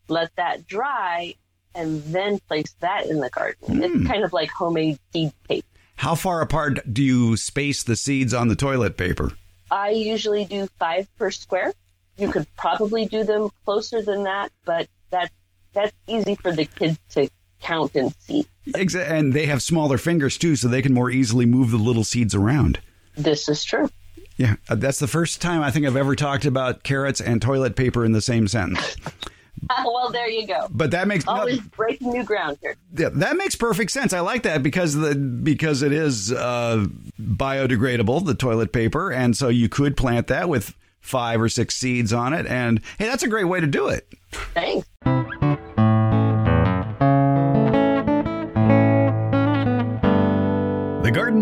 let 0.08 0.36
that 0.36 0.65
dry, 0.67 1.36
and 1.75 2.03
then 2.03 2.39
place 2.47 2.75
that 2.79 3.05
in 3.05 3.19
the 3.19 3.29
garden. 3.29 3.67
Mm. 3.67 3.84
It's 3.84 3.93
hmm. 3.93 4.08
kind 4.08 4.23
of 4.23 4.34
like 4.34 4.49
homemade 4.49 4.99
seed 5.13 5.32
tape. 5.47 5.65
How 5.95 6.15
far 6.15 6.41
apart 6.41 6.79
do 6.91 7.03
you 7.03 7.38
space 7.38 7.84
the 7.84 7.95
seeds 7.95 8.34
on 8.34 8.47
the 8.47 8.55
toilet 8.55 8.97
paper? 8.97 9.34
I 9.69 9.89
usually 9.91 10.45
do 10.45 10.67
five 10.79 11.08
per 11.17 11.29
square. 11.29 11.73
You 12.17 12.32
could 12.32 12.47
probably 12.55 13.05
do 13.05 13.23
them 13.23 13.49
closer 13.65 14.01
than 14.01 14.23
that, 14.23 14.51
but 14.65 14.88
that's 15.10 15.34
that's 15.73 15.93
easy 16.08 16.36
for 16.36 16.51
the 16.51 16.65
kids 16.65 16.97
to 17.10 17.29
count 17.62 17.95
and 17.95 18.13
see. 18.19 18.45
And 18.76 19.34
they 19.34 19.45
have 19.45 19.62
smaller 19.62 19.98
fingers 19.98 20.38
too, 20.38 20.56
so 20.56 20.67
they 20.67 20.82
can 20.82 20.93
more 20.93 21.10
easily 21.10 21.45
move 21.45 21.72
the 21.72 21.78
little 21.78 22.04
seeds 22.04 22.36
around. 22.36 22.80
This 23.15 23.50
is 23.50 23.63
true. 23.63 23.89
Yeah, 24.38 24.56
uh, 24.69 24.76
that's 24.76 25.00
the 25.00 25.08
first 25.08 25.41
time 25.41 25.62
I 25.62 25.69
think 25.69 25.86
I've 25.86 25.98
ever 25.98 26.15
talked 26.15 26.45
about 26.45 26.84
carrots 26.84 27.19
and 27.19 27.41
toilet 27.41 27.76
paper 27.76 28.06
in 28.06 28.13
the 28.13 28.22
same 28.22 28.48
sentence. 28.48 28.95
well, 29.84 30.10
there 30.12 30.30
you 30.30 30.48
go. 30.48 30.67
But 30.72 30.91
that 30.91 31.10
makes 31.10 31.28
always 31.28 31.58
no, 31.58 31.63
breaking 31.76 32.12
new 32.12 32.24
ground 32.24 32.58
here. 32.62 32.78
Yeah, 32.95 33.10
that 33.10 33.36
makes 33.36 33.56
perfect 33.56 33.91
sense. 33.91 34.13
I 34.13 34.22
like 34.22 34.43
that 34.43 34.63
because 34.63 34.95
the 34.95 35.15
because 35.15 35.82
it 35.82 35.91
is 35.91 36.32
uh, 36.32 36.86
biodegradable, 37.19 38.26
the 38.26 38.36
toilet 38.36 38.72
paper, 38.72 39.12
and 39.12 39.36
so 39.36 39.50
you 39.50 39.67
could 39.67 39.98
plant 39.98 40.28
that 40.28 40.48
with 40.48 40.74
five 41.02 41.41
or 41.41 41.50
six 41.50 41.76
seeds 41.76 42.13
on 42.13 42.34
it. 42.34 42.45
And 42.45 42.82
hey, 42.98 43.08
that's 43.08 43.24
a 43.24 43.28
great 43.28 43.45
way 43.45 43.60
to 43.60 43.67
do 43.67 43.88
it. 43.89 44.08
Thanks. 44.32 44.88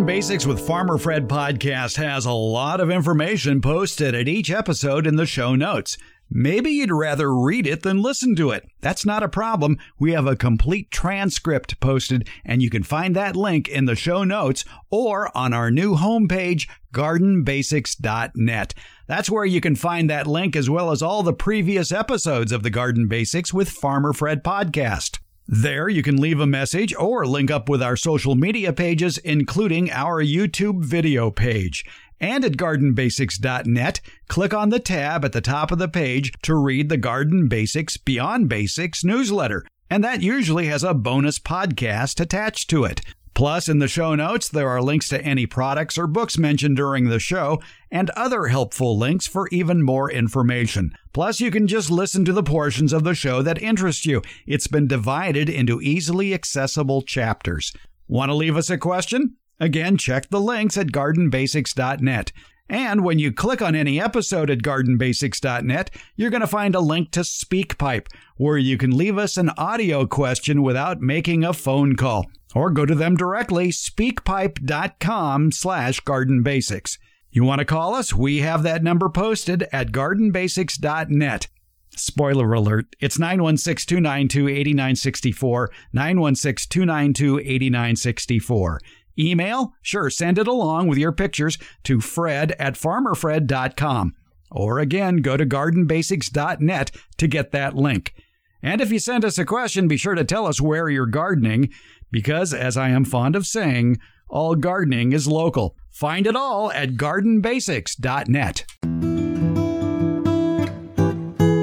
Basics 0.08 0.46
with 0.46 0.66
Farmer 0.66 0.98
Fred 0.98 1.28
podcast 1.28 1.98
has 1.98 2.26
a 2.26 2.32
lot 2.32 2.80
of 2.80 2.90
information 2.90 3.60
posted 3.60 4.16
at 4.16 4.30
each 4.30 4.50
episode 4.50 5.06
in 5.06 5.18
the 5.18 5.26
show 5.26 5.54
notes. 5.54 5.98
Maybe 6.30 6.72
you'd 6.72 6.94
rather 6.94 7.36
read 7.36 7.68
it 7.68 7.84
than 7.84 8.02
listen 8.02 8.34
to 8.38 8.52
it. 8.52 8.66
That's 8.80 9.06
not 9.06 9.22
a 9.22 9.28
problem. 9.28 9.78
We 10.00 10.14
have 10.14 10.26
a 10.26 10.38
complete 10.38 10.92
transcript 10.92 11.82
posted, 11.82 12.26
and 12.46 12.62
you 12.62 12.70
can 12.70 12.84
find 12.84 13.18
that 13.18 13.36
link 13.36 13.68
in 13.68 13.84
the 13.84 13.96
show 13.96 14.24
notes 14.24 14.64
or 14.90 15.30
on 15.38 15.52
our 15.52 15.70
new 15.70 15.98
homepage, 15.98 16.70
gardenbasics.net. 16.94 18.74
That's 19.08 19.30
where 19.30 19.46
you 19.46 19.60
can 19.60 19.76
find 19.76 20.10
that 20.10 20.26
link 20.26 20.56
as 20.56 20.70
well 20.70 20.92
as 20.92 21.02
all 21.02 21.22
the 21.22 21.34
previous 21.34 21.92
episodes 21.92 22.54
of 22.54 22.64
the 22.64 22.70
Garden 22.70 23.10
Basics 23.10 23.54
with 23.54 23.70
Farmer 23.70 24.14
Fred 24.14 24.42
podcast. 24.42 25.20
There, 25.50 25.88
you 25.88 26.04
can 26.04 26.18
leave 26.18 26.42
a 26.42 26.46
message 26.46 26.94
or 26.96 27.26
link 27.26 27.50
up 27.50 27.70
with 27.70 27.82
our 27.82 27.96
social 27.96 28.36
media 28.36 28.74
pages, 28.74 29.18
including 29.20 29.90
our 29.90 30.22
YouTube 30.22 30.84
video 30.84 31.32
page. 31.32 31.86
And 32.20 32.44
at 32.44 32.54
gardenbasics.net, 32.54 34.02
click 34.28 34.54
on 34.54 34.70
the 34.70 34.80
tab 34.80 35.24
at 35.24 35.32
the 35.32 35.40
top 35.40 35.72
of 35.72 35.78
the 35.78 35.88
page 35.88 36.34
to 36.42 36.56
read 36.56 36.90
the 36.90 36.98
Garden 36.98 37.48
Basics 37.48 37.96
Beyond 37.96 38.50
Basics 38.50 39.06
newsletter. 39.06 39.66
And 39.90 40.04
that 40.04 40.22
usually 40.22 40.66
has 40.66 40.84
a 40.84 40.94
bonus 40.94 41.40
podcast 41.40 42.20
attached 42.20 42.70
to 42.72 42.84
it. 42.84 43.00
Plus, 43.38 43.70
in 43.70 43.78
the 43.78 43.88
show 43.88 44.16
notes, 44.16 44.50
there 44.50 44.68
are 44.68 44.82
links 44.82 45.10
to 45.10 45.22
any 45.24 45.46
products 45.46 45.96
or 45.96 46.08
books 46.08 46.40
mentioned 46.40 46.76
during 46.76 47.08
the 47.08 47.20
show 47.20 47.62
and 47.92 48.10
other 48.16 48.48
helpful 48.48 48.98
links 48.98 49.28
for 49.28 49.48
even 49.50 49.84
more 49.84 50.12
information. 50.12 50.92
Plus, 51.14 51.40
you 51.40 51.52
can 51.52 51.68
just 51.68 51.92
listen 51.92 52.26
to 52.26 52.34
the 52.34 52.42
portions 52.42 52.92
of 52.92 53.04
the 53.04 53.14
show 53.14 53.44
that 53.44 53.62
interest 53.62 54.08
you. 54.08 54.24
It's 54.48 54.66
been 54.66 54.88
divided 54.88 55.52
into 55.52 55.80
easily 55.82 56.34
accessible 56.34 57.04
chapters. 57.04 57.72
Want 58.08 58.32
to 58.32 58.34
leave 58.34 58.58
us 58.58 58.72
a 58.72 58.78
question? 58.80 59.36
Again, 59.60 59.98
check 59.98 60.32
the 60.32 60.42
links 60.42 60.76
at 60.76 60.88
gardenbasics.net. 60.88 62.32
And 62.68 63.04
when 63.04 63.20
you 63.20 63.32
click 63.32 63.62
on 63.62 63.76
any 63.76 64.02
episode 64.02 64.50
at 64.50 64.64
gardenbasics.net, 64.64 65.92
you're 66.16 66.32
going 66.32 66.42
to 66.42 66.48
find 66.48 66.74
a 66.74 66.80
link 66.80 67.12
to 67.12 67.20
SpeakPipe, 67.20 68.08
where 68.38 68.58
you 68.58 68.80
can 68.80 68.98
leave 68.98 69.20
us 69.20 69.38
an 69.38 69.52
audio 69.60 70.08
question 70.08 70.64
without 70.64 71.02
making 71.02 71.44
a 71.44 71.54
phone 71.54 71.96
call 71.96 72.26
or 72.56 72.70
go 72.72 72.86
to 72.86 72.96
them 72.96 73.16
directly, 73.16 73.70
speakpipe.com 73.70 75.52
slash 75.52 76.02
gardenbasics. 76.02 76.98
You 77.30 77.44
want 77.44 77.60
to 77.60 77.66
call 77.66 77.94
us? 77.94 78.14
We 78.14 78.40
have 78.40 78.64
that 78.64 78.84
number 78.84 79.10
posted 79.10 79.68
at 79.72 79.92
gardenbasics.net. 79.92 81.48
Spoiler 81.92 82.54
alert, 82.54 82.96
it's 83.00 83.18
916 83.20 83.88
292 83.88 84.48
8964, 84.48 85.72
916 85.94 86.70
292 86.70 87.40
8964. 87.40 88.80
Email? 89.20 89.74
Sure, 89.82 90.10
send 90.10 90.38
it 90.38 90.48
along 90.48 90.88
with 90.88 90.98
your 90.98 91.12
pictures 91.12 91.58
to 91.84 92.00
fred 92.00 92.52
at 92.60 92.76
farmerfred.com. 92.76 94.16
Or 94.52 94.80
again, 94.80 95.18
go 95.18 95.38
to 95.38 95.46
gardenbasics.net 95.46 96.92
to 97.18 97.28
get 97.28 97.52
that 97.52 97.76
link. 97.76 98.14
And 98.62 98.82
if 98.82 98.92
you 98.92 99.00
send 99.00 99.24
us 99.24 99.38
a 99.38 99.46
question, 99.46 99.88
be 99.88 99.98
sure 99.98 100.16
to 100.16 100.24
tell 100.24 100.48
us 100.48 100.62
where 100.62 100.90
you're 100.90 101.06
gardening 101.06 101.70
because, 102.12 102.54
as 102.54 102.78
I 102.78 102.90
am 102.90 103.06
fond 103.06 103.36
of 103.36 103.46
saying, 103.46 103.98
all 104.30 104.56
gardening 104.56 105.14
is 105.14 105.28
local. 105.28 105.76
Find 105.92 106.28
it 106.28 106.36
all 106.36 106.72
at 106.72 106.92
gardenbasics.net. 106.92 108.66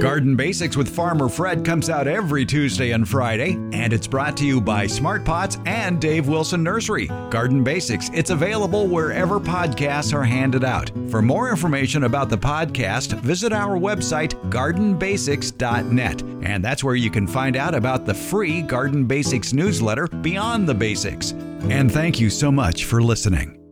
Garden 0.05 0.37
Basics 0.37 0.77
with 0.77 0.95
Farmer 0.95 1.31
Fred 1.31 1.65
comes 1.65 1.89
out 1.89 2.07
every 2.07 2.45
Tuesday 2.45 2.91
and 2.91 3.09
Friday, 3.09 3.53
and 3.73 3.91
it's 3.91 4.07
brought 4.07 4.37
to 4.37 4.45
you 4.45 4.61
by 4.61 4.87
Smart 4.87 5.25
Pots 5.25 5.57
and 5.65 5.99
Dave 5.99 6.29
Wilson 6.29 6.63
Nursery. 6.63 7.07
Garden 7.31 7.65
Basics, 7.65 8.11
it's 8.13 8.29
available 8.29 8.87
wherever 8.87 9.41
podcasts 9.41 10.13
are 10.13 10.23
handed 10.23 10.63
out. 10.63 10.91
For 11.09 11.23
more 11.23 11.49
information 11.49 12.05
about 12.05 12.29
the 12.29 12.37
podcast, 12.37 13.19
visit 13.21 13.55
our 13.55 13.79
website, 13.79 14.35
gardenbasics.net, 14.51 16.23
and 16.43 16.63
that's 16.63 16.85
where 16.85 16.97
you 16.97 17.11
can 17.11 17.27
find 17.27 17.57
out 17.57 17.75
about 17.75 18.05
the 18.05 18.13
free 18.13 18.61
Garden 18.61 19.07
Basics 19.07 19.55
newsletter, 19.55 20.07
Beyond 20.07 20.69
the 20.69 20.75
Basics. 20.75 21.31
And 21.31 21.91
thank 21.91 22.21
you 22.21 22.29
so 22.29 22.53
much 22.53 22.85
for 22.85 23.03
listening. 23.03 23.64